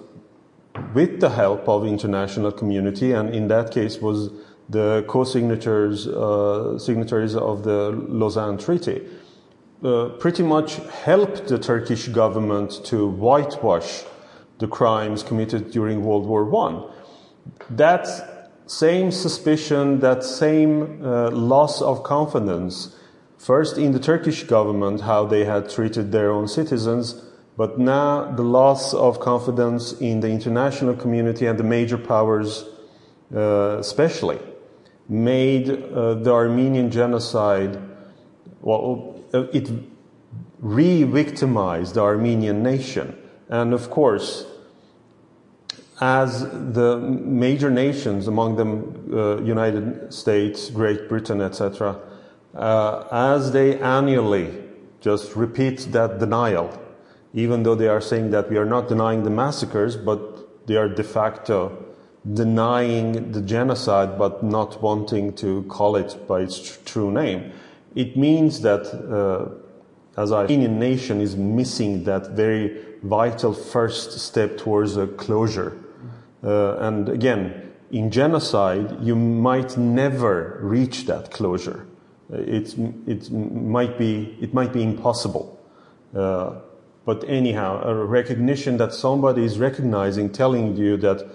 with 0.94 1.20
the 1.20 1.30
help 1.30 1.68
of 1.68 1.84
international 1.84 2.52
community, 2.52 3.12
and 3.12 3.34
in 3.34 3.48
that 3.48 3.70
case 3.70 3.98
was 3.98 4.30
the 4.68 5.04
co-signatories 5.08 6.06
uh, 6.06 6.78
signatories 6.78 7.34
of 7.34 7.64
the 7.64 7.90
Lausanne 8.08 8.56
Treaty, 8.56 9.02
uh, 9.84 10.10
pretty 10.18 10.42
much 10.42 10.76
helped 11.04 11.48
the 11.48 11.58
Turkish 11.58 12.08
government 12.08 12.84
to 12.84 13.08
whitewash 13.08 14.04
the 14.58 14.68
crimes 14.68 15.22
committed 15.22 15.70
during 15.70 16.04
World 16.04 16.26
War 16.26 16.44
One. 16.44 16.84
That 17.70 18.39
same 18.70 19.10
suspicion, 19.10 19.98
that 19.98 20.22
same 20.22 21.04
uh, 21.04 21.28
loss 21.30 21.82
of 21.82 22.04
confidence, 22.04 22.94
first 23.36 23.76
in 23.76 23.90
the 23.90 23.98
Turkish 23.98 24.44
government, 24.44 25.00
how 25.00 25.26
they 25.26 25.44
had 25.44 25.68
treated 25.68 26.12
their 26.12 26.30
own 26.30 26.46
citizens, 26.46 27.20
but 27.56 27.80
now 27.80 28.30
the 28.30 28.44
loss 28.44 28.94
of 28.94 29.18
confidence 29.18 29.92
in 29.94 30.20
the 30.20 30.28
international 30.28 30.94
community 30.94 31.46
and 31.46 31.58
the 31.58 31.64
major 31.64 31.98
powers, 31.98 32.64
uh, 33.34 33.76
especially, 33.80 34.38
made 35.08 35.68
uh, 35.68 36.14
the 36.14 36.30
Armenian 36.30 36.92
genocide, 36.92 37.76
well, 38.60 39.20
it 39.32 39.68
re 40.60 41.02
victimized 41.02 41.94
the 41.94 42.02
Armenian 42.02 42.62
nation. 42.62 43.16
And 43.48 43.74
of 43.74 43.90
course, 43.90 44.46
as 46.00 46.48
the 46.48 46.98
major 46.98 47.70
nations, 47.70 48.26
among 48.26 48.56
them 48.56 49.12
uh, 49.12 49.40
United 49.42 50.12
States, 50.12 50.70
Great 50.70 51.08
Britain, 51.08 51.40
etc., 51.40 51.98
uh, 52.54 53.04
as 53.12 53.52
they 53.52 53.78
annually 53.80 54.52
just 55.00 55.36
repeat 55.36 55.78
that 55.92 56.18
denial, 56.18 56.70
even 57.34 57.62
though 57.62 57.74
they 57.74 57.88
are 57.88 58.00
saying 58.00 58.30
that 58.30 58.50
we 58.50 58.56
are 58.56 58.64
not 58.64 58.88
denying 58.88 59.22
the 59.22 59.30
massacres, 59.30 59.96
but 59.96 60.66
they 60.66 60.76
are 60.76 60.88
de 60.88 61.04
facto 61.04 61.86
denying 62.34 63.32
the 63.32 63.40
genocide 63.40 64.18
but 64.18 64.42
not 64.42 64.82
wanting 64.82 65.32
to 65.32 65.62
call 65.64 65.96
it 65.96 66.16
by 66.28 66.40
its 66.40 66.60
tr- 66.60 66.78
true 66.84 67.10
name. 67.10 67.52
It 67.94 68.16
means 68.16 68.60
that 68.60 68.82
uh, 69.10 70.20
as 70.20 70.32
our 70.32 70.42
Armenian 70.42 70.78
nation 70.78 71.20
is 71.20 71.36
missing 71.36 72.04
that 72.04 72.30
very 72.30 72.84
vital 73.02 73.54
first 73.54 74.18
step 74.20 74.58
towards 74.58 74.96
a 74.96 75.06
closure. 75.06 75.78
Uh, 76.42 76.76
and 76.78 77.08
again, 77.08 77.72
in 77.90 78.10
genocide, 78.10 78.98
you 79.02 79.16
might 79.16 79.76
never 79.76 80.58
reach 80.62 81.06
that 81.06 81.30
closure. 81.30 81.86
It's, 82.32 82.74
it 83.06 83.30
might 83.30 83.98
be, 83.98 84.36
it 84.40 84.54
might 84.54 84.72
be 84.72 84.82
impossible. 84.82 85.58
Uh, 86.14 86.60
but 87.04 87.28
anyhow, 87.28 87.82
a 87.82 87.94
recognition 88.04 88.76
that 88.76 88.92
somebody 88.92 89.44
is 89.44 89.58
recognizing, 89.58 90.30
telling 90.30 90.76
you 90.76 90.96
that 90.98 91.26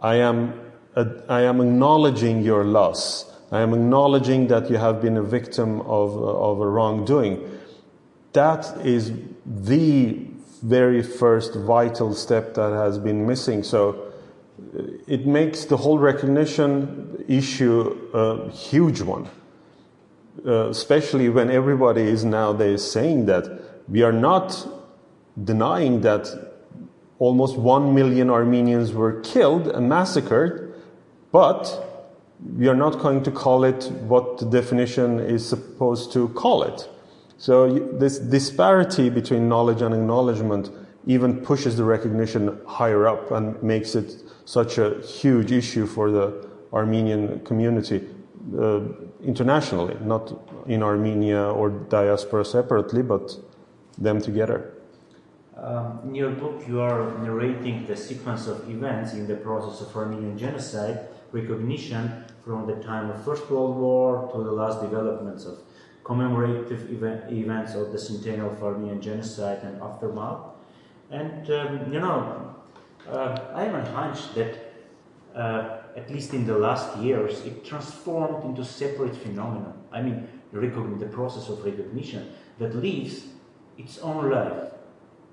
I 0.00 0.16
am, 0.16 0.60
uh, 0.94 1.06
I 1.28 1.42
am 1.42 1.60
acknowledging 1.60 2.42
your 2.42 2.64
loss. 2.64 3.32
I 3.50 3.60
am 3.60 3.72
acknowledging 3.72 4.48
that 4.48 4.68
you 4.70 4.76
have 4.76 5.00
been 5.00 5.16
a 5.16 5.22
victim 5.22 5.80
of, 5.82 6.16
of 6.16 6.60
a 6.60 6.66
wrongdoing. 6.66 7.58
That 8.32 8.66
is 8.84 9.12
the 9.46 10.26
very 10.62 11.02
first 11.02 11.54
vital 11.54 12.14
step 12.14 12.54
that 12.54 12.72
has 12.72 12.98
been 12.98 13.26
missing. 13.26 13.62
So 13.62 13.90
uh, 13.90 14.05
it 15.06 15.26
makes 15.26 15.64
the 15.64 15.76
whole 15.76 15.98
recognition 15.98 17.24
issue 17.28 18.10
a 18.14 18.50
huge 18.50 19.00
one, 19.00 19.28
uh, 20.46 20.68
especially 20.70 21.28
when 21.28 21.50
everybody 21.50 22.02
is 22.02 22.24
nowadays 22.24 22.82
saying 22.82 23.26
that 23.26 23.44
we 23.88 24.02
are 24.02 24.12
not 24.12 24.66
denying 25.44 26.00
that 26.02 26.28
almost 27.18 27.56
one 27.56 27.94
million 27.94 28.30
Armenians 28.30 28.92
were 28.92 29.20
killed 29.20 29.68
and 29.68 29.88
massacred, 29.88 30.74
but 31.32 31.82
we 32.56 32.68
are 32.68 32.74
not 32.74 32.98
going 32.98 33.22
to 33.22 33.30
call 33.30 33.64
it 33.64 33.90
what 34.06 34.38
the 34.38 34.46
definition 34.46 35.18
is 35.20 35.46
supposed 35.46 36.12
to 36.12 36.28
call 36.28 36.62
it. 36.62 36.88
So 37.38 37.78
this 37.78 38.18
disparity 38.18 39.10
between 39.10 39.48
knowledge 39.48 39.82
and 39.82 39.94
acknowledgement 39.94 40.70
even 41.06 41.40
pushes 41.40 41.76
the 41.76 41.84
recognition 41.84 42.58
higher 42.66 43.06
up 43.06 43.30
and 43.30 43.62
makes 43.62 43.94
it 43.94 44.22
such 44.46 44.78
a 44.78 45.00
huge 45.02 45.52
issue 45.52 45.86
for 45.86 46.10
the 46.10 46.48
Armenian 46.72 47.40
community 47.40 48.00
uh, 48.58 48.80
internationally, 49.22 49.96
not 50.02 50.32
in 50.66 50.82
Armenia 50.82 51.42
or 51.50 51.68
diaspora 51.68 52.44
separately, 52.44 53.02
but 53.02 53.36
them 53.98 54.20
together. 54.20 54.72
Um, 55.56 56.00
in 56.04 56.14
your 56.14 56.30
book, 56.30 56.62
you 56.68 56.80
are 56.80 57.18
narrating 57.18 57.86
the 57.86 57.96
sequence 57.96 58.46
of 58.46 58.68
events 58.70 59.14
in 59.14 59.26
the 59.26 59.36
process 59.36 59.80
of 59.80 59.96
Armenian 59.96 60.38
genocide 60.38 61.08
recognition 61.32 62.24
from 62.44 62.66
the 62.66 62.76
time 62.76 63.10
of 63.10 63.24
First 63.24 63.50
World 63.50 63.76
War 63.76 64.30
to 64.32 64.44
the 64.44 64.52
last 64.52 64.80
developments 64.80 65.44
of 65.44 65.58
commemorative 66.04 66.88
event, 66.92 67.32
events 67.32 67.74
of 67.74 67.90
the 67.90 67.98
centennial 67.98 68.50
of 68.50 68.62
Armenian 68.62 69.00
genocide 69.00 69.60
and 69.64 69.82
aftermath. 69.82 70.40
And 71.10 71.50
um, 71.50 71.92
you 71.92 71.98
know, 71.98 72.55
uh, 73.10 73.38
I 73.54 73.64
have 73.64 73.74
a 73.74 73.90
hunch 73.92 74.34
that 74.34 74.66
uh, 75.34 75.78
at 75.96 76.10
least 76.10 76.34
in 76.34 76.46
the 76.46 76.56
last 76.56 76.96
years, 76.98 77.44
it 77.44 77.64
transformed 77.64 78.44
into 78.44 78.64
separate 78.64 79.16
phenomenon. 79.16 79.74
I 79.90 80.02
mean, 80.02 80.28
the, 80.52 80.60
the 80.60 81.06
process 81.06 81.48
of 81.48 81.64
recognition 81.64 82.32
that 82.58 82.74
lives 82.74 83.24
its 83.78 83.98
own 83.98 84.30
life. 84.30 84.72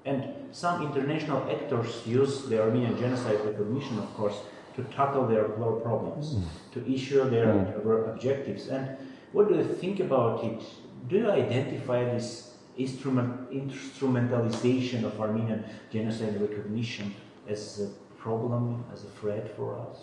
And 0.06 0.34
some 0.52 0.82
international 0.82 1.50
actors 1.50 2.02
use 2.06 2.44
the 2.44 2.62
Armenian 2.62 2.98
genocide 2.98 3.40
recognition, 3.46 4.00
of 4.00 4.14
course, 4.16 4.36
to 4.76 4.84
tackle 4.86 5.28
their 5.28 5.48
global 5.50 5.80
problems, 5.80 6.36
mm. 6.36 6.44
to 6.74 6.94
issue 6.94 7.30
their 7.30 7.48
mm. 7.48 8.14
objectives. 8.14 8.68
And 8.68 8.98
what 9.32 9.48
do 9.48 9.56
you 9.56 9.64
think 9.64 10.00
about 10.00 10.44
it? 10.44 10.62
Do 11.08 11.18
you 11.18 11.30
identify 11.30 12.04
this 12.06 12.56
instrument, 12.78 13.52
instrumentalization 13.52 15.04
of 15.04 15.20
Armenian 15.20 15.64
genocide 15.92 16.42
recognition 16.42 17.14
as 17.48 17.82
a 17.82 18.20
problem, 18.22 18.84
as 18.94 19.04
a 19.04 19.10
threat 19.20 19.56
for 19.56 19.80
us? 19.80 19.98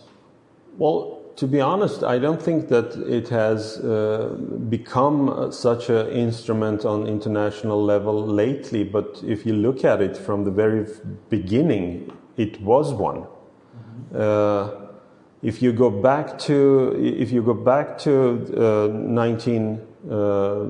Well, 0.79 1.21
to 1.37 1.47
be 1.47 1.61
honest, 1.61 2.03
I 2.05 2.19
don't 2.19 2.41
think 2.41 2.69
that 2.69 2.95
it 3.09 3.29
has 3.29 3.79
uh, 3.79 4.37
become 4.69 5.51
such 5.53 5.89
an 5.89 6.09
instrument 6.09 6.85
on 6.85 7.07
international 7.07 7.83
level 7.83 8.27
lately. 8.27 8.85
But 8.85 9.23
if 9.27 9.47
you 9.47 9.55
look 9.55 9.85
at 9.85 10.01
it 10.01 10.17
from 10.17 10.45
the 10.45 10.51
very 10.51 10.87
beginning, 11.29 12.13
it 12.37 12.61
was 12.61 12.93
one. 12.93 13.23
Mm-hmm. 13.23 14.17
Uh, 14.17 14.87
if 15.43 15.63
you 15.63 15.73
go 15.73 15.89
back 15.89 16.39
to 16.39 16.95
if 17.01 17.33
you 17.33 17.43
go 17.43 17.55
back 17.55 17.97
to 17.99 18.13
uh, 18.57 18.89
19 18.93 19.81
uh, 20.11 20.67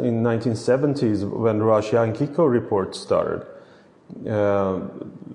in 0.00 0.22
1970s 0.22 1.28
when 1.30 1.60
Ruhashyankiko 1.60 2.50
report 2.50 2.94
started, 2.94 3.46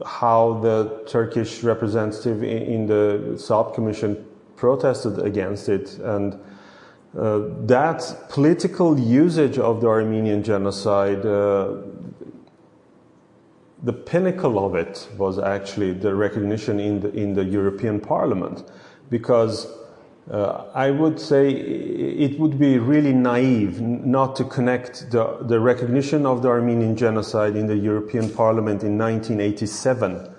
how 0.05 0.59
the 0.61 1.03
Turkish 1.07 1.63
representative 1.63 2.43
in, 2.43 2.87
the 2.87 3.33
Subcommission 3.35 4.23
protested 4.55 5.19
against 5.19 5.69
it, 5.69 5.97
and 5.99 6.33
uh, 7.17 7.41
that 7.65 8.01
political 8.29 8.97
usage 8.99 9.57
of 9.57 9.81
the 9.81 9.87
Armenian 9.87 10.43
genocide, 10.43 11.25
uh, 11.25 11.75
the 13.83 13.93
pinnacle 13.93 14.63
of 14.65 14.75
it 14.75 15.09
was 15.17 15.39
actually 15.39 15.91
the 15.93 16.13
recognition 16.13 16.79
in 16.79 16.99
the 16.99 17.11
in 17.13 17.33
the 17.33 17.43
European 17.43 17.99
Parliament, 17.99 18.63
because 19.09 19.67
uh, 20.29 20.65
I 20.73 20.91
would 20.91 21.19
say 21.19 21.49
it 21.51 22.39
would 22.39 22.59
be 22.59 22.77
really 22.77 23.13
naive 23.13 23.81
not 23.81 24.35
to 24.35 24.43
connect 24.43 25.09
the, 25.11 25.37
the 25.41 25.59
recognition 25.59 26.25
of 26.25 26.41
the 26.43 26.49
Armenian 26.49 26.95
genocide 26.95 27.55
in 27.55 27.65
the 27.67 27.75
European 27.75 28.29
Parliament 28.29 28.83
in 28.83 28.97
1987 28.97 30.29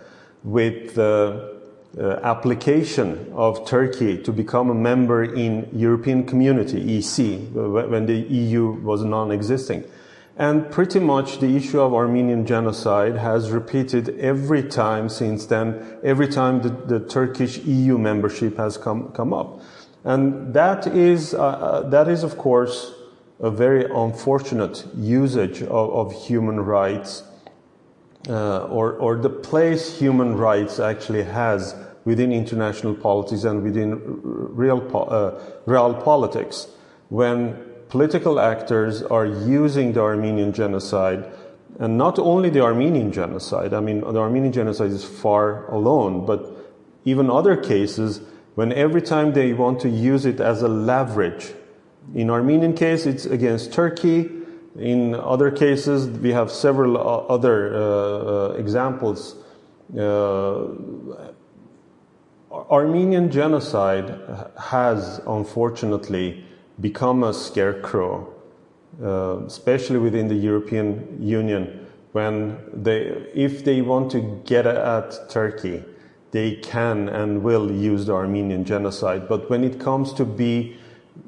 with 0.45 0.95
the 0.95 1.59
uh, 1.99 2.21
application 2.23 3.31
of 3.35 3.67
Turkey 3.67 4.23
to 4.23 4.33
become 4.33 4.71
a 4.71 4.75
member 4.75 5.25
in 5.25 5.69
European 5.73 6.25
Community, 6.25 6.99
EC, 6.99 7.53
when 7.53 8.07
the 8.07 8.17
EU 8.17 8.71
was 8.83 9.05
non-existing. 9.05 9.85
And 10.37 10.71
pretty 10.71 10.99
much 10.99 11.41
the 11.41 11.57
issue 11.57 11.81
of 11.81 11.93
Armenian 11.93 12.47
genocide 12.47 13.17
has 13.17 13.51
repeated 13.51 14.19
every 14.19 14.63
time 14.63 15.09
since 15.09 15.47
then, 15.47 15.99
every 16.03 16.29
time 16.29 16.63
the, 16.63 16.71
the 16.71 17.01
Turkish 17.01 17.59
EU 17.59 17.99
membership 17.99 18.57
has 18.57 18.79
come, 18.79 19.13
come 19.13 19.35
up. 19.35 19.61
And 20.05 20.55
that 20.55 20.87
is, 20.87 21.35
uh, 21.35 21.39
uh, 21.39 21.89
that 21.91 22.09
is, 22.09 22.23
of 22.23 22.39
course, 22.39 22.95
a 23.41 23.51
very 23.51 23.85
unfortunate 23.85 24.87
usage 24.97 25.63
of, 25.63 25.71
of 25.71 26.13
human 26.13 26.61
rights 26.61 27.25
uh, 28.29 28.65
or, 28.67 28.95
or 28.95 29.17
the 29.17 29.31
place 29.31 29.99
human 29.99 30.37
rights 30.37 30.79
actually 30.79 31.25
has 31.25 31.75
within 32.05 32.33
international 32.33 32.95
politics 32.95 33.45
and 33.45 33.63
within 33.63 34.01
real, 34.03 34.81
uh, 34.95 35.39
real 35.67 35.95
politics 35.95 36.69
when 37.09 37.72
political 37.93 38.41
actors 38.41 39.03
are 39.03 39.27
using 39.27 39.93
the 39.93 40.01
Armenian 40.01 40.51
genocide 40.51 41.31
and 41.79 41.99
not 41.99 42.19
only 42.19 42.49
the 42.49 42.63
Armenian 42.63 43.13
genocide, 43.13 43.75
I 43.75 43.81
mean, 43.81 44.01
the 44.01 44.19
Armenian 44.19 44.51
genocide 44.51 44.91
is 44.91 45.05
far 45.05 45.67
alone, 45.71 46.25
but 46.25 46.41
even 47.05 47.29
other 47.29 47.55
cases 47.55 48.23
when 48.55 48.73
every 48.73 49.03
time 49.03 49.35
they 49.35 49.53
want 49.53 49.79
to 49.81 49.91
use 49.91 50.25
it 50.25 50.41
as 50.41 50.63
a 50.63 50.69
leverage. 50.69 51.53
In 52.15 52.31
Armenian 52.31 52.73
case, 52.73 53.05
it's 53.05 53.27
against 53.27 53.75
Turkey. 53.75 54.31
In 54.79 55.15
other 55.15 55.51
cases, 55.51 56.09
we 56.09 56.33
have 56.33 56.51
several 56.51 56.97
other 57.31 57.75
uh, 57.75 57.79
uh, 57.79 58.55
examples. 58.57 59.37
Uh, 59.95 60.69
Armenian 62.51 63.31
genocide 63.31 64.19
has 64.59 65.21
unfortunately 65.27 66.47
become 66.81 67.25
a 67.25 67.33
scarecrow, 67.33 68.33
uh, 69.03 69.45
especially 69.47 69.99
within 69.99 70.29
the 70.29 70.35
European 70.35 71.19
Union, 71.21 71.87
when 72.13 72.59
they, 72.73 73.01
if 73.35 73.65
they 73.65 73.81
want 73.83 74.11
to 74.13 74.21
get 74.45 74.67
at 74.67 75.31
Turkey, 75.31 75.85
they 76.31 76.57
can 76.57 77.09
and 77.09 77.43
will 77.43 77.71
use 77.71 78.07
the 78.07 78.13
Armenian 78.13 78.65
genocide. 78.65 79.29
But 79.29 79.49
when 79.51 79.65
it 79.65 79.79
comes 79.79 80.13
to 80.15 80.25
be 80.25 80.77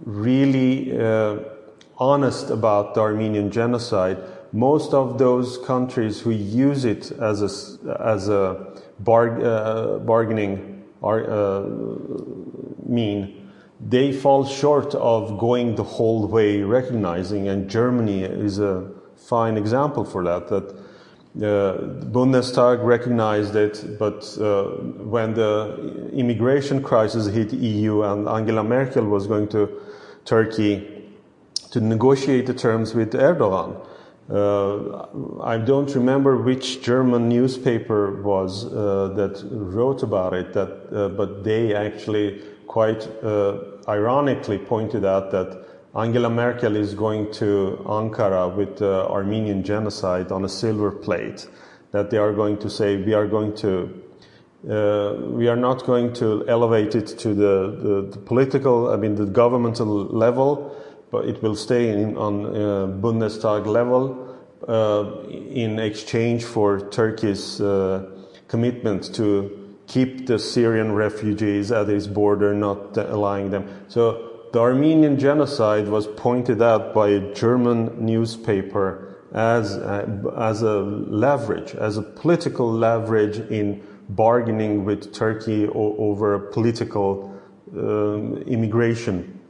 really 0.04 0.98
uh, 0.98 1.38
honest 1.98 2.50
about 2.50 2.94
the 2.94 3.00
Armenian 3.00 3.50
genocide, 3.50 4.18
most 4.52 4.94
of 4.94 5.18
those 5.18 5.58
countries 5.58 6.20
who 6.20 6.30
use 6.30 6.84
it 6.84 7.10
as 7.12 7.42
a, 7.42 8.00
as 8.00 8.28
a 8.28 8.80
bar, 9.00 9.42
uh, 9.42 9.98
bargaining 9.98 10.84
uh, 11.02 11.62
mean, 12.86 13.43
they 13.86 14.12
fall 14.12 14.46
short 14.46 14.94
of 14.94 15.38
going 15.38 15.74
the 15.74 15.82
whole 15.82 16.26
way 16.26 16.62
recognizing, 16.62 17.48
and 17.48 17.68
Germany 17.68 18.22
is 18.22 18.58
a 18.58 18.90
fine 19.16 19.56
example 19.56 20.04
for 20.04 20.24
that, 20.24 20.48
that 20.48 20.74
the 21.34 22.06
Bundestag 22.12 22.84
recognized 22.84 23.56
it, 23.56 23.98
but 23.98 24.38
uh, 24.40 24.64
when 25.02 25.34
the 25.34 26.10
immigration 26.12 26.82
crisis 26.82 27.26
hit 27.26 27.52
EU 27.52 28.02
and 28.02 28.28
Angela 28.28 28.62
Merkel 28.62 29.04
was 29.04 29.26
going 29.26 29.48
to 29.48 29.68
Turkey 30.24 31.10
to 31.72 31.80
negotiate 31.80 32.46
the 32.46 32.54
terms 32.54 32.94
with 32.94 33.12
Erdogan, 33.14 33.74
uh, 34.30 35.42
I 35.42 35.58
don't 35.58 35.92
remember 35.94 36.36
which 36.36 36.80
German 36.82 37.28
newspaper 37.28 38.22
was 38.22 38.66
uh, 38.66 39.12
that 39.16 39.44
wrote 39.50 40.02
about 40.02 40.32
it, 40.32 40.52
that, 40.54 40.70
uh, 40.92 41.08
but 41.08 41.44
they 41.44 41.74
actually 41.74 42.40
quite 42.66 43.06
uh, 43.22 43.58
ironically 43.88 44.58
pointed 44.58 45.04
out 45.04 45.30
that 45.30 45.66
Angela 45.94 46.30
Merkel 46.30 46.76
is 46.76 46.94
going 46.94 47.30
to 47.32 47.80
Ankara 47.86 48.54
with 48.54 48.78
the 48.78 49.08
Armenian 49.08 49.62
genocide 49.62 50.32
on 50.32 50.44
a 50.44 50.48
silver 50.48 50.90
plate. 50.90 51.46
That 51.92 52.10
they 52.10 52.18
are 52.18 52.32
going 52.32 52.58
to 52.58 52.70
say 52.70 52.96
we 52.96 53.14
are 53.14 53.28
going 53.28 53.54
to 53.56 54.02
uh, 54.68 55.16
we 55.26 55.46
are 55.46 55.56
not 55.56 55.84
going 55.84 56.10
to 56.14 56.42
elevate 56.48 56.94
it 56.94 57.06
to 57.06 57.34
the, 57.34 57.76
the, 57.82 58.08
the, 58.12 58.18
political, 58.18 58.90
I 58.90 58.96
mean, 58.96 59.14
the 59.14 59.26
governmental 59.26 59.86
level, 60.06 60.74
but 61.10 61.26
it 61.26 61.42
will 61.42 61.54
stay 61.54 61.90
in, 61.90 62.16
on 62.16 62.46
uh, 62.46 62.86
Bundestag 62.86 63.66
level 63.66 64.34
uh, 64.66 65.28
in 65.28 65.78
exchange 65.78 66.44
for 66.44 66.80
Turkey's 66.80 67.60
uh, 67.60 68.10
commitment 68.48 69.14
to 69.16 69.63
keep 69.86 70.26
the 70.26 70.38
Syrian 70.38 70.92
refugees 70.92 71.70
at 71.72 71.88
its 71.88 72.06
border, 72.06 72.54
not 72.54 72.96
allowing 72.96 73.50
them. 73.50 73.68
So 73.88 74.30
the 74.52 74.60
Armenian 74.60 75.18
genocide 75.18 75.88
was 75.88 76.06
pointed 76.06 76.62
out 76.62 76.94
by 76.94 77.08
a 77.08 77.34
German 77.34 78.04
newspaper 78.04 79.16
as 79.32 79.76
a, 79.76 80.32
as 80.38 80.62
a 80.62 80.78
leverage, 80.78 81.74
as 81.74 81.96
a 81.96 82.02
political 82.02 82.72
leverage 82.72 83.38
in 83.50 83.82
bargaining 84.10 84.84
with 84.84 85.12
Turkey 85.12 85.66
over 85.68 86.34
a 86.34 86.52
political 86.52 87.34
um, 87.76 88.36
immigration 88.46 89.40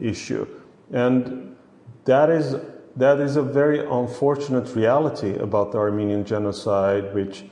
issue. 0.00 0.46
And 0.92 1.56
that 2.04 2.30
is, 2.30 2.56
that 2.96 3.20
is 3.20 3.36
a 3.36 3.42
very 3.42 3.80
unfortunate 3.80 4.74
reality 4.76 5.34
about 5.36 5.72
the 5.72 5.78
Armenian 5.78 6.24
genocide, 6.24 7.14
which, 7.14 7.44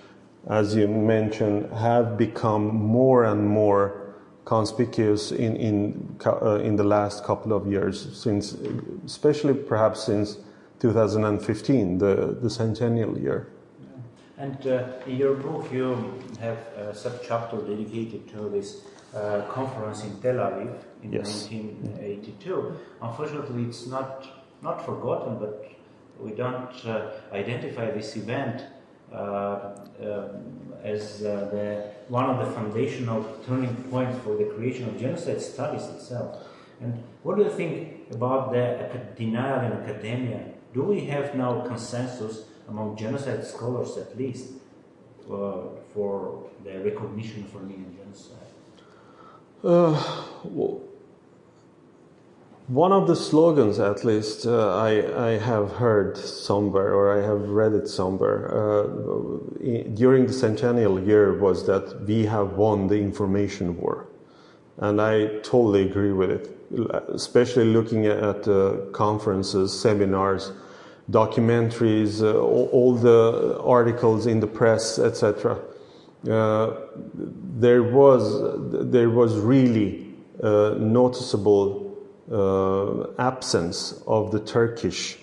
as 0.48 0.74
you 0.74 0.88
mentioned, 0.88 1.72
have 1.72 2.16
become 2.16 2.74
more 2.74 3.24
and 3.24 3.46
more 3.46 4.14
conspicuous 4.44 5.32
in 5.32 5.56
in 5.56 6.16
uh, 6.26 6.56
in 6.56 6.76
the 6.76 6.84
last 6.84 7.24
couple 7.24 7.52
of 7.52 7.66
years, 7.66 7.96
since 8.16 8.56
especially 9.04 9.54
perhaps 9.54 10.04
since 10.04 10.38
2015, 10.80 11.98
the 11.98 12.38
the 12.42 12.50
centennial 12.50 13.18
year. 13.18 13.48
And 14.38 14.66
uh, 14.66 15.06
in 15.06 15.16
your 15.16 15.34
book, 15.34 15.70
you 15.70 15.88
have 16.40 16.56
a 16.74 16.94
sub-chapter 16.94 17.58
dedicated 17.58 18.26
to 18.28 18.48
this 18.48 18.68
uh, 19.14 19.42
conference 19.52 20.02
in 20.02 20.18
Tel 20.22 20.36
Aviv 20.36 20.72
in 21.02 21.12
yes. 21.12 21.50
1982. 21.50 22.74
Unfortunately, 23.02 23.64
it's 23.64 23.86
not 23.86 24.26
not 24.62 24.84
forgotten, 24.84 25.38
but 25.38 25.70
we 26.18 26.32
don't 26.32 26.74
uh, 26.86 27.10
identify 27.32 27.90
this 27.90 28.16
event 28.16 28.62
uh, 28.62 28.79
as 30.82 31.22
uh, 31.22 31.48
the, 31.52 31.90
one 32.08 32.30
of 32.30 32.44
the 32.44 32.52
foundational 32.52 33.24
turning 33.46 33.74
points 33.90 34.18
for 34.24 34.36
the 34.36 34.44
creation 34.44 34.88
of 34.88 34.98
genocide 34.98 35.40
studies 35.40 35.86
itself. 35.86 36.46
And 36.80 37.02
what 37.22 37.36
do 37.36 37.44
you 37.44 37.50
think 37.50 38.10
about 38.12 38.52
the 38.52 38.88
denial 39.16 39.60
in 39.66 39.72
academia? 39.72 40.44
Do 40.72 40.82
we 40.84 41.00
have 41.06 41.34
now 41.34 41.60
consensus 41.66 42.44
among 42.68 42.96
genocide 42.96 43.44
scholars, 43.44 43.96
at 43.98 44.16
least, 44.16 44.52
uh, 45.30 45.62
for 45.92 46.46
the 46.64 46.80
recognition 46.80 47.44
of 47.44 47.54
Armenian 47.56 47.96
genocide? 47.96 48.36
Uh, 49.62 50.24
well, 50.44 50.80
one 52.70 52.92
of 52.92 53.08
the 53.08 53.16
slogans, 53.16 53.80
at 53.80 54.04
least, 54.04 54.46
uh, 54.46 54.76
I, 54.76 55.30
I, 55.30 55.38
have 55.38 55.72
heard 55.72 56.16
somewhere 56.16 56.94
or 56.94 57.18
I 57.18 57.20
have 57.20 57.48
read 57.48 57.72
it 57.72 57.88
somewhere 57.88 58.46
uh, 58.54 58.84
during 59.94 60.26
the 60.28 60.32
centennial 60.32 61.00
year 61.00 61.36
was 61.36 61.66
that 61.66 62.02
we 62.06 62.26
have 62.26 62.52
won 62.52 62.86
the 62.86 62.94
information 62.94 63.76
war. 63.76 64.06
And 64.76 65.00
I 65.00 65.38
totally 65.38 65.82
agree 65.82 66.12
with 66.12 66.30
it, 66.30 66.56
especially 67.08 67.64
looking 67.64 68.06
at 68.06 68.46
uh, 68.46 68.76
conferences, 68.92 69.78
seminars, 69.78 70.52
documentaries, 71.10 72.22
uh, 72.22 72.38
all, 72.38 72.68
all, 72.70 72.94
the 72.94 73.60
articles 73.64 74.28
in 74.28 74.38
the 74.38 74.46
press, 74.46 75.00
etc. 75.00 75.58
Uh, 76.30 76.76
there 77.58 77.82
was 77.82 78.22
there 78.92 79.10
was 79.10 79.36
really 79.38 80.14
uh, 80.40 80.76
noticeable 80.78 81.89
absence 82.30 84.02
of 84.06 84.30
the 84.30 84.40
Turkish 84.40 85.18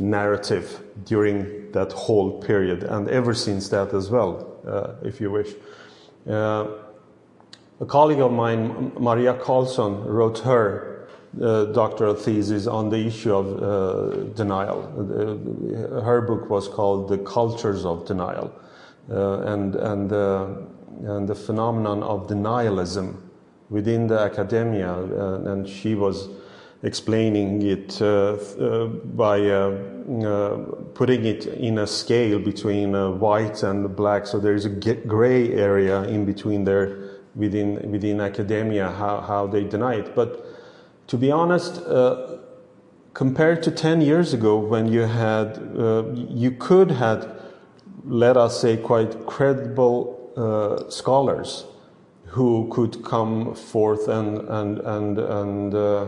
narrative 0.00 0.82
during 1.04 1.70
that 1.72 1.92
whole 1.92 2.40
period, 2.40 2.82
and 2.82 3.08
ever 3.08 3.34
since 3.34 3.68
that 3.68 3.94
as 3.94 4.10
well, 4.10 4.58
uh, 4.66 5.06
if 5.06 5.20
you 5.20 5.30
wish. 5.30 5.54
Uh, 6.28 6.66
a 7.80 7.86
colleague 7.86 8.20
of 8.20 8.32
mine, 8.32 8.92
Maria 8.98 9.34
Karlsson, 9.34 10.04
wrote 10.04 10.38
her 10.40 11.08
uh, 11.40 11.66
doctoral 11.66 12.14
thesis 12.14 12.66
on 12.66 12.90
the 12.90 12.98
issue 13.06 13.34
of 13.34 13.62
uh, 13.62 14.16
denial. 14.34 14.82
Uh, 14.98 16.00
her 16.02 16.20
book 16.20 16.50
was 16.50 16.68
called 16.68 17.08
The 17.08 17.18
Cultures 17.18 17.84
of 17.84 18.06
Denial, 18.06 18.52
and, 19.08 19.74
and, 19.76 20.12
and 20.12 21.28
the 21.28 21.34
phenomenon 21.34 22.02
of 22.02 22.26
denialism 22.26 23.16
within 23.70 24.08
the 24.08 24.18
academia, 24.18 24.92
and 24.92 25.68
she 25.68 25.94
was 25.94 26.28
explaining 26.82 27.62
it 27.62 28.00
uh, 28.00 28.32
uh, 28.58 28.86
by 28.86 29.40
uh, 29.40 30.56
putting 30.94 31.24
it 31.26 31.46
in 31.46 31.78
a 31.78 31.86
scale 31.86 32.38
between 32.38 32.92
white 33.18 33.62
and 33.62 33.94
black. 33.94 34.26
So 34.26 34.38
there 34.38 34.54
is 34.54 34.64
a 34.64 34.70
gray 34.70 35.52
area 35.52 36.02
in 36.04 36.24
between 36.24 36.64
there 36.64 37.20
within 37.34 37.90
within 37.90 38.20
academia 38.20 38.90
how, 38.90 39.20
how 39.20 39.46
they 39.46 39.64
deny 39.64 39.94
it. 39.94 40.14
But 40.14 40.46
to 41.08 41.16
be 41.16 41.30
honest, 41.30 41.82
compared 43.12 43.62
to 43.62 43.70
10 43.70 44.00
years 44.00 44.32
ago 44.32 44.56
when 44.56 44.86
you 44.86 45.02
had 45.02 45.58
you 46.14 46.52
could 46.52 46.90
had 46.92 47.40
let 48.04 48.36
us 48.36 48.60
say 48.60 48.76
quite 48.76 49.26
credible 49.26 50.32
uh, 50.36 50.88
scholars 50.90 51.64
who 52.26 52.68
could 52.70 53.04
come 53.04 53.54
forth 53.54 54.08
and 54.08 54.38
and 54.48 54.78
and 54.78 55.18
and 55.18 55.74
uh, 55.74 56.06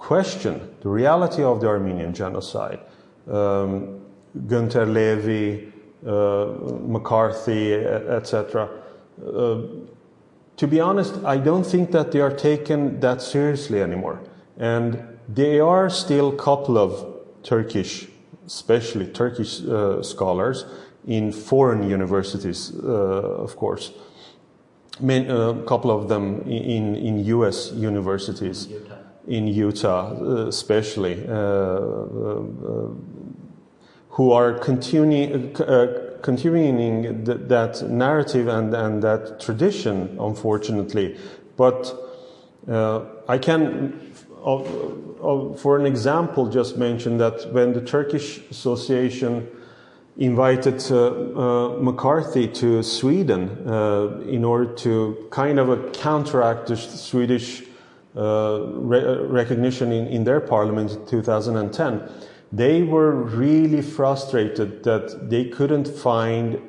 question 0.00 0.74
the 0.80 0.88
reality 0.88 1.42
of 1.42 1.60
the 1.60 1.68
Armenian 1.68 2.12
genocide. 2.14 2.80
Um, 3.28 4.00
Günter 4.46 4.86
Lewy, 4.86 5.72
uh, 6.06 6.86
McCarthy, 6.86 7.74
etc. 7.74 8.68
Uh, 9.20 9.62
to 10.56 10.66
be 10.66 10.80
honest, 10.80 11.14
I 11.24 11.36
don't 11.36 11.64
think 11.64 11.90
that 11.92 12.12
they 12.12 12.20
are 12.20 12.34
taken 12.34 13.00
that 13.00 13.20
seriously 13.20 13.82
anymore. 13.82 14.20
And 14.56 15.18
there 15.28 15.66
are 15.66 15.90
still 15.90 16.28
a 16.30 16.36
couple 16.36 16.78
of 16.78 17.06
Turkish, 17.42 18.08
especially 18.46 19.06
Turkish 19.06 19.62
uh, 19.62 20.02
scholars 20.02 20.64
in 21.06 21.32
foreign 21.32 21.88
universities, 21.88 22.72
uh, 22.82 23.44
of 23.44 23.56
course. 23.56 23.92
A 25.02 25.62
couple 25.66 25.90
of 25.90 26.08
them 26.08 26.42
in, 26.42 26.94
in 26.96 27.24
US 27.24 27.72
universities. 27.72 28.68
In 29.30 29.46
Utah, 29.46 30.12
uh, 30.12 30.46
especially, 30.48 31.24
uh, 31.26 31.32
uh, 31.32 32.42
who 34.10 34.32
are 34.32 34.58
continuing 34.58 35.54
continuing 36.22 37.24
th- 37.24 37.38
that 37.48 37.82
narrative 37.88 38.48
and, 38.48 38.74
and 38.74 39.02
that 39.02 39.40
tradition, 39.40 40.18
unfortunately. 40.20 41.16
But 41.56 41.94
I 42.68 43.38
can, 43.38 44.12
for 44.42 45.78
an 45.78 45.86
example, 45.86 46.50
just 46.50 46.76
mention 46.76 47.18
that 47.18 47.52
when 47.52 47.72
the 47.72 47.80
Turkish 47.80 48.40
Association 48.50 49.48
invited 50.18 50.82
uh, 50.90 51.06
uh, 51.06 51.68
McCarthy 51.80 52.48
to 52.48 52.82
Sweden 52.82 53.48
uh, 53.66 54.20
in 54.26 54.44
order 54.44 54.74
to 54.74 55.28
kind 55.30 55.58
of 55.58 55.92
counteract 55.92 56.66
the 56.66 56.76
Swedish 56.76 57.62
re- 58.14 59.26
recognition 59.26 59.92
in, 59.92 60.06
in, 60.06 60.24
their 60.24 60.40
parliament 60.40 60.90
in 60.90 61.06
2010. 61.06 62.08
they 62.52 62.82
were 62.82 63.12
really 63.12 63.80
frustrated 63.80 64.82
that 64.82 65.30
they 65.30 65.44
couldn't 65.44 65.86
find 65.86 66.60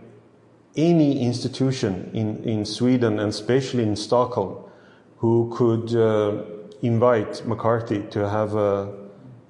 any 0.75 1.21
institution 1.21 2.09
in, 2.13 2.43
in 2.43 2.65
Sweden 2.65 3.19
and 3.19 3.29
especially 3.29 3.83
in 3.83 3.95
Stockholm 3.95 4.63
who 5.17 5.51
could 5.55 5.95
uh, 5.95 6.43
invite 6.81 7.45
McCarthy 7.45 8.01
to 8.09 8.27
have 8.29 8.55
a, 8.55 8.93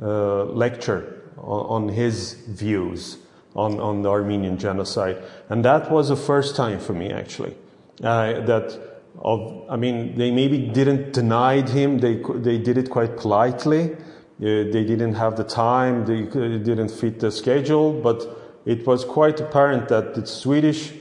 a 0.01 0.05
lecture 0.45 1.21
on, 1.37 1.83
on, 1.83 1.89
his 1.89 2.33
views 2.47 3.17
on, 3.55 3.79
on 3.79 4.01
the 4.01 4.09
Armenian 4.09 4.57
genocide. 4.57 5.21
And 5.49 5.63
that 5.63 5.91
was 5.91 6.09
the 6.09 6.15
first 6.15 6.55
time 6.55 6.79
for 6.79 6.93
me 6.93 7.11
actually. 7.11 7.55
Uh, 8.03 8.41
that 8.41 8.90
of, 9.23 9.63
I 9.69 9.75
mean, 9.75 10.15
they 10.17 10.31
maybe 10.31 10.57
didn't 10.57 11.13
deny 11.13 11.61
him, 11.61 11.99
they, 11.99 12.15
they 12.35 12.57
did 12.57 12.77
it 12.77 12.89
quite 12.89 13.17
politely. 13.17 13.93
Uh, 13.93 14.65
they 14.73 14.83
didn't 14.83 15.13
have 15.13 15.37
the 15.37 15.43
time, 15.43 16.03
they 16.05 16.23
didn't 16.23 16.89
fit 16.89 17.19
the 17.19 17.29
schedule, 17.29 17.93
but 17.93 18.25
it 18.65 18.87
was 18.87 19.05
quite 19.05 19.39
apparent 19.39 19.87
that 19.89 20.15
the 20.15 20.25
Swedish 20.25 20.93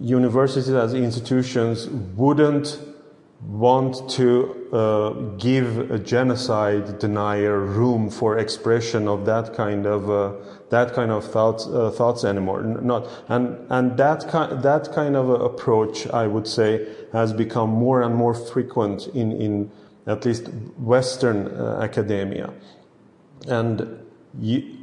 universities 0.00 0.70
as 0.70 0.94
institutions 0.94 1.88
wouldn't 2.16 2.78
want 3.42 4.08
to 4.10 4.59
uh, 4.72 5.10
give 5.36 5.90
a 5.90 5.98
genocide 5.98 6.98
denier 6.98 7.58
room 7.58 8.10
for 8.10 8.38
expression 8.38 9.08
of 9.08 9.26
that 9.26 9.54
kind 9.54 9.86
of 9.86 10.08
uh, 10.08 10.32
that 10.68 10.94
kind 10.94 11.10
of 11.10 11.24
thoughts 11.24 11.66
uh, 11.66 11.90
thoughts 11.90 12.24
anymore. 12.24 12.62
Not 12.62 13.08
and 13.28 13.66
and 13.70 13.96
that 13.96 14.28
kind 14.28 14.62
that 14.62 14.92
kind 14.92 15.16
of 15.16 15.28
approach, 15.28 16.06
I 16.08 16.26
would 16.26 16.46
say, 16.46 16.86
has 17.12 17.32
become 17.32 17.70
more 17.70 18.02
and 18.02 18.14
more 18.14 18.34
frequent 18.34 19.08
in 19.08 19.32
in 19.32 19.70
at 20.06 20.24
least 20.24 20.48
Western 20.78 21.48
uh, 21.48 21.80
academia, 21.82 22.52
and. 23.48 23.96
You, 24.38 24.80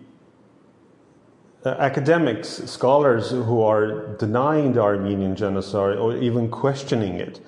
uh, 1.65 1.75
academics, 1.79 2.49
scholars 2.69 3.31
who 3.31 3.61
are 3.61 4.15
denying 4.17 4.73
the 4.73 4.81
Armenian 4.81 5.35
genocide 5.35 5.97
or 5.97 6.15
even 6.15 6.49
questioning 6.49 7.15
it 7.15 7.41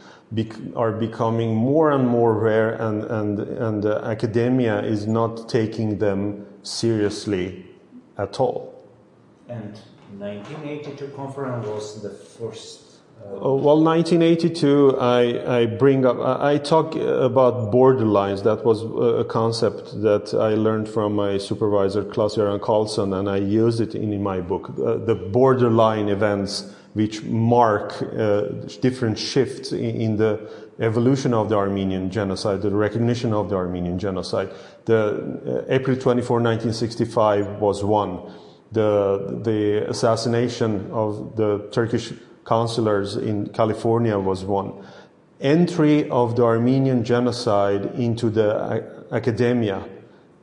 are 0.76 0.92
becoming 0.92 1.56
more 1.56 1.92
and 1.92 2.08
more 2.08 2.34
rare, 2.34 2.74
and, 2.74 3.04
and, 3.04 3.40
and 3.40 3.86
uh, 3.86 4.02
academia 4.04 4.82
is 4.82 5.08
not 5.08 5.50
taking 5.50 5.98
them 5.98 6.46
seriously 6.62 7.66
at 8.18 8.40
all. 8.40 8.86
And 9.48 9.80
1982 10.20 11.08
conference 11.16 11.66
was 11.66 12.02
the 12.02 12.10
first 12.12 12.90
uh, 13.22 13.32
well, 13.32 13.84
1982, 13.84 14.98
I, 14.98 15.60
I 15.60 15.66
bring 15.66 16.06
up, 16.06 16.20
I, 16.20 16.54
I 16.54 16.58
talk 16.58 16.96
about 16.96 17.70
borderlines. 17.70 18.44
That 18.44 18.64
was 18.64 18.84
a 18.84 19.26
concept 19.26 20.02
that 20.02 20.34
I 20.34 20.54
learned 20.54 20.88
from 20.88 21.16
my 21.16 21.38
supervisor, 21.38 22.06
Klas-Göran 22.06 22.62
Karlsson, 22.62 23.20
and 23.20 23.30
I 23.30 23.38
use 23.38 23.82
it 23.82 23.94
in, 23.94 24.14
in 24.14 24.24
my 24.24 24.40
book. 24.40 24.70
Uh, 24.70 24.96
the 24.96 25.16
borderline 25.16 26.08
events 26.08 26.74
which 26.94 27.24
mark 27.24 28.02
uh, 28.02 28.42
different 28.82 29.18
shifts 29.18 29.72
in, 29.72 30.02
in, 30.02 30.18
the 30.18 30.50
evolution 30.80 31.34
of 31.34 31.50
the 31.50 31.56
Armenian 31.56 32.10
genocide, 32.10 32.62
the 32.62 32.72
recognition 32.72 33.34
of 33.34 33.50
the 33.50 33.56
Armenian 33.56 34.00
genocide. 34.00 34.50
The 34.86 35.66
uh, 35.68 35.74
April 35.74 35.96
24, 35.96 36.42
1965 36.42 37.60
was 37.60 37.84
one. 37.84 38.32
The, 38.72 39.42
the 39.44 39.90
assassination 39.90 40.90
of 40.92 41.36
the 41.36 41.70
Turkish 41.72 42.14
counselors 42.46 43.16
in 43.16 43.50
California 43.50 44.18
was 44.18 44.44
one. 44.44 44.86
Entry 45.40 46.10
of 46.10 46.36
the 46.36 46.44
Armenian 46.44 47.04
genocide 47.04 47.86
into 47.96 48.30
the 48.30 49.06
academia, 49.12 49.86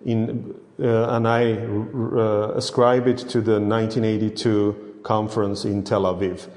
in, 0.04 0.54
uh, 0.80 1.08
and 1.16 1.26
I 1.26 1.54
uh, 1.54 2.52
ascribe 2.54 3.06
it 3.06 3.18
to 3.18 3.40
the 3.40 3.60
1982 3.60 4.85
conference 5.06 5.64
in 5.64 5.84
Tel 5.84 6.02
Aviv. 6.02 6.48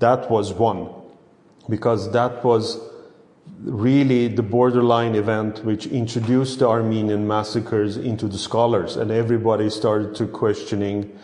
That 0.00 0.30
was 0.30 0.52
one, 0.52 0.88
because 1.68 2.10
that 2.12 2.44
was 2.44 2.80
really 3.64 4.26
the 4.28 4.42
borderline 4.42 5.14
event 5.14 5.64
which 5.64 5.86
introduced 5.86 6.58
the 6.58 6.68
Armenian 6.68 7.26
massacres 7.26 7.96
into 7.96 8.26
the 8.26 8.38
scholars, 8.38 8.96
and 8.96 9.10
everybody 9.10 9.70
started 9.70 10.14
to 10.16 10.26
questioning 10.26 11.16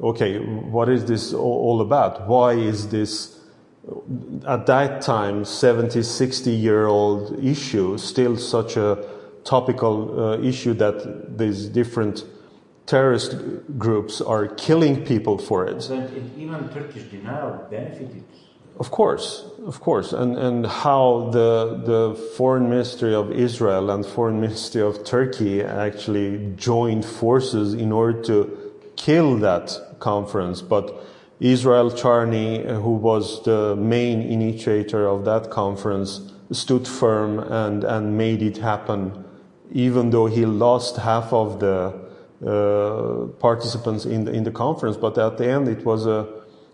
okay, 0.00 0.38
what 0.38 0.88
is 0.88 1.04
this 1.04 1.32
all 1.32 1.80
about? 1.80 2.26
Why 2.26 2.52
is 2.52 2.88
this, 2.88 3.40
at 4.46 4.66
that 4.66 5.02
time, 5.02 5.44
70, 5.44 6.02
60 6.02 6.50
year 6.50 6.86
old 6.86 7.42
issue 7.42 7.96
still 7.98 8.36
such 8.36 8.76
a 8.76 9.04
topical 9.44 9.96
uh, 10.18 10.38
issue 10.38 10.74
that 10.74 11.38
these 11.38 11.66
different 11.68 12.24
terrorist 12.86 13.36
groups 13.78 14.20
are 14.20 14.46
killing 14.46 15.04
people 15.04 15.38
for 15.38 15.66
it? 15.66 15.90
even 16.36 16.68
Turkish 16.68 17.04
denial 17.04 17.66
benefited. 17.70 18.24
Of 18.78 18.90
course, 18.90 19.44
of 19.64 19.80
course, 19.80 20.12
and 20.12 20.36
and 20.36 20.66
how 20.66 21.30
the 21.30 21.80
the 21.84 22.14
foreign 22.36 22.68
ministry 22.68 23.14
of 23.14 23.30
Israel 23.30 23.90
and 23.90 24.04
foreign 24.04 24.40
ministry 24.46 24.82
of 24.82 25.04
Turkey 25.04 25.62
actually 25.62 26.52
joined 26.56 27.04
forces 27.04 27.74
in 27.74 27.92
order 27.92 28.20
to 28.22 28.64
kill 28.96 29.36
that 29.38 29.96
conference, 30.00 30.60
but 30.60 30.84
Israel 31.40 31.90
Charny, 31.90 32.64
who 32.64 32.94
was 32.94 33.42
the 33.44 33.76
main 33.76 34.22
initiator 34.22 35.06
of 35.06 35.24
that 35.24 35.50
conference, 35.50 36.32
stood 36.52 36.86
firm 36.86 37.38
and, 37.38 37.84
and 37.84 38.16
made 38.16 38.42
it 38.42 38.58
happen, 38.58 39.24
even 39.72 40.10
though 40.10 40.26
he 40.26 40.46
lost 40.46 40.96
half 40.96 41.32
of 41.32 41.60
the 41.60 42.03
participants 42.40 44.04
in 44.04 44.24
the, 44.24 44.32
in 44.32 44.44
the 44.44 44.50
conference. 44.50 44.96
But 44.96 45.18
at 45.18 45.38
the 45.38 45.48
end, 45.48 45.68
it 45.68 45.84
was 45.84 46.06
a 46.06 46.26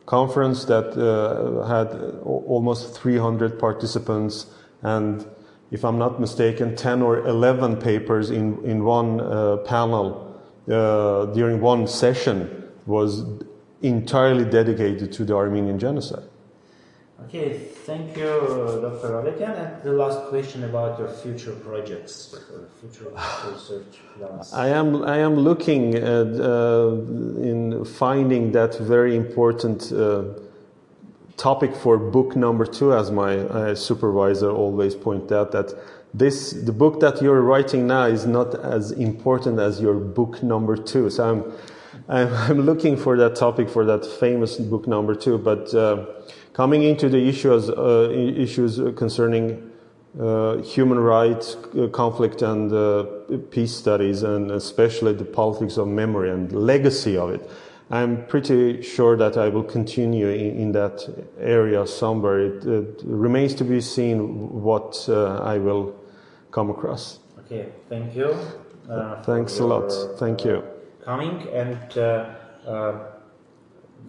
conference 0.07 0.65
that 0.65 0.97
uh, 0.97 1.67
had 1.67 2.21
almost 2.25 2.97
300 2.97 3.59
participants 3.59 4.47
and 4.83 5.27
if 5.71 5.85
I'm 5.85 5.99
not 5.99 6.21
mistaken, 6.21 6.75
10 6.75 7.03
or 7.03 7.27
11 7.27 7.77
papers 7.77 8.31
in, 8.31 8.63
in 8.65 8.85
one 8.85 9.21
uh, 9.21 9.59
panel 9.59 10.41
uh, 10.69 11.27
during 11.27 11.61
one 11.61 11.87
session 11.87 12.69
was 12.87 13.25
entirely 13.83 14.45
dedicated 14.45 15.13
to 15.13 15.25
the 15.25 15.35
Armenian 15.35 15.79
genocide. 15.79 16.25
Okay, 17.27 17.53
thank 17.87 18.17
you, 18.17 18.25
Dr. 18.83 19.11
Avedian. 19.21 19.55
And 19.57 19.83
the 19.83 19.93
last 19.93 20.29
question 20.29 20.65
about 20.65 20.99
your 20.99 21.09
future 21.09 21.53
projects, 21.53 22.35
future 22.81 23.11
research 23.53 23.99
plans. 24.17 24.53
I 24.53 24.69
am 24.69 25.03
I 25.05 25.19
am 25.19 25.37
looking 25.37 25.95
at 25.95 26.41
uh, 26.41 26.93
in 27.51 27.85
finding 27.85 28.53
that 28.53 28.79
very 28.79 29.15
important 29.17 29.93
uh, 29.93 30.25
topic 31.37 31.75
for 31.77 31.99
book 31.99 32.37
number 32.37 32.67
two, 32.67 32.95
as 32.95 33.11
my 33.11 33.39
uh, 33.39 33.75
supervisor 33.75 34.51
always 34.51 34.95
pointed 34.95 35.33
out 35.33 35.53
that 35.53 35.75
this 36.15 36.53
the 36.53 36.73
book 36.73 37.01
that 37.01 37.23
you're 37.23 37.43
writing 37.43 37.87
now 37.87 38.05
is 38.05 38.27
not 38.27 38.55
as 38.65 38.93
important 38.93 39.59
as 39.59 39.81
your 39.81 39.95
book 39.95 40.43
number 40.43 40.77
two. 40.77 41.11
So 41.11 41.31
I'm 41.31 41.41
I'm, 42.09 42.35
I'm 42.51 42.61
looking 42.63 42.97
for 42.97 43.17
that 43.19 43.37
topic 43.37 43.69
for 43.69 43.85
that 43.85 44.05
famous 44.05 44.57
book 44.57 44.87
number 44.87 45.15
two. 45.15 45.39
But 45.39 45.73
uh, 45.75 46.07
coming 46.61 46.83
into 46.83 47.09
the 47.09 47.23
issues 47.33 47.71
uh, 47.71 48.11
issues 48.47 48.73
concerning 48.95 49.45
uh, 50.21 50.57
human 50.75 50.99
rights, 50.99 51.57
uh, 51.57 51.87
conflict, 51.87 52.43
and 52.43 52.71
uh, 52.71 53.05
peace 53.51 53.75
studies, 53.75 54.23
and 54.23 54.51
especially 54.51 55.15
the 55.15 55.25
politics 55.25 55.79
of 55.79 55.87
memory 55.89 56.31
and 56.31 56.53
legacy 56.53 57.17
of 57.17 57.31
it. 57.31 57.43
I'm 57.91 58.27
pretty 58.27 58.83
sure 58.83 59.17
that 59.17 59.39
I 59.39 59.49
will 59.49 59.65
continue 59.65 60.29
in, 60.29 60.51
in 60.63 60.73
that 60.73 60.97
area 61.41 61.87
somewhere. 61.87 62.41
It, 62.41 62.65
it, 62.67 63.01
remains 63.05 63.55
to 63.55 63.65
be 63.65 63.81
seen 63.81 64.17
what 64.69 65.09
uh, 65.09 65.55
I 65.55 65.57
will 65.57 65.95
come 66.51 66.69
across. 66.69 67.21
Okay, 67.39 67.69
thank 67.89 68.15
you. 68.15 68.37
Uh, 68.89 69.23
Thanks 69.23 69.61
a 69.61 69.65
lot. 69.65 69.91
Thank 70.19 70.45
you. 70.45 70.63
Coming 71.05 71.49
and 71.55 71.97
uh, 71.97 72.03
uh, 72.67 73.10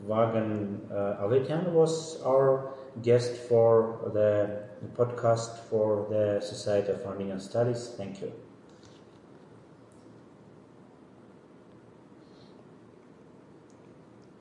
Vahagn 0.07 0.91
uh, 0.91 1.23
Avedian 1.23 1.71
was 1.71 2.21
our 2.23 2.73
guest 3.01 3.33
for 3.49 4.11
the 4.13 4.63
podcast 4.95 5.59
for 5.69 6.07
the 6.09 6.41
Society 6.41 6.91
of 6.91 7.05
Armenian 7.05 7.39
Studies. 7.39 7.93
Thank 7.97 8.21
you. 8.21 8.31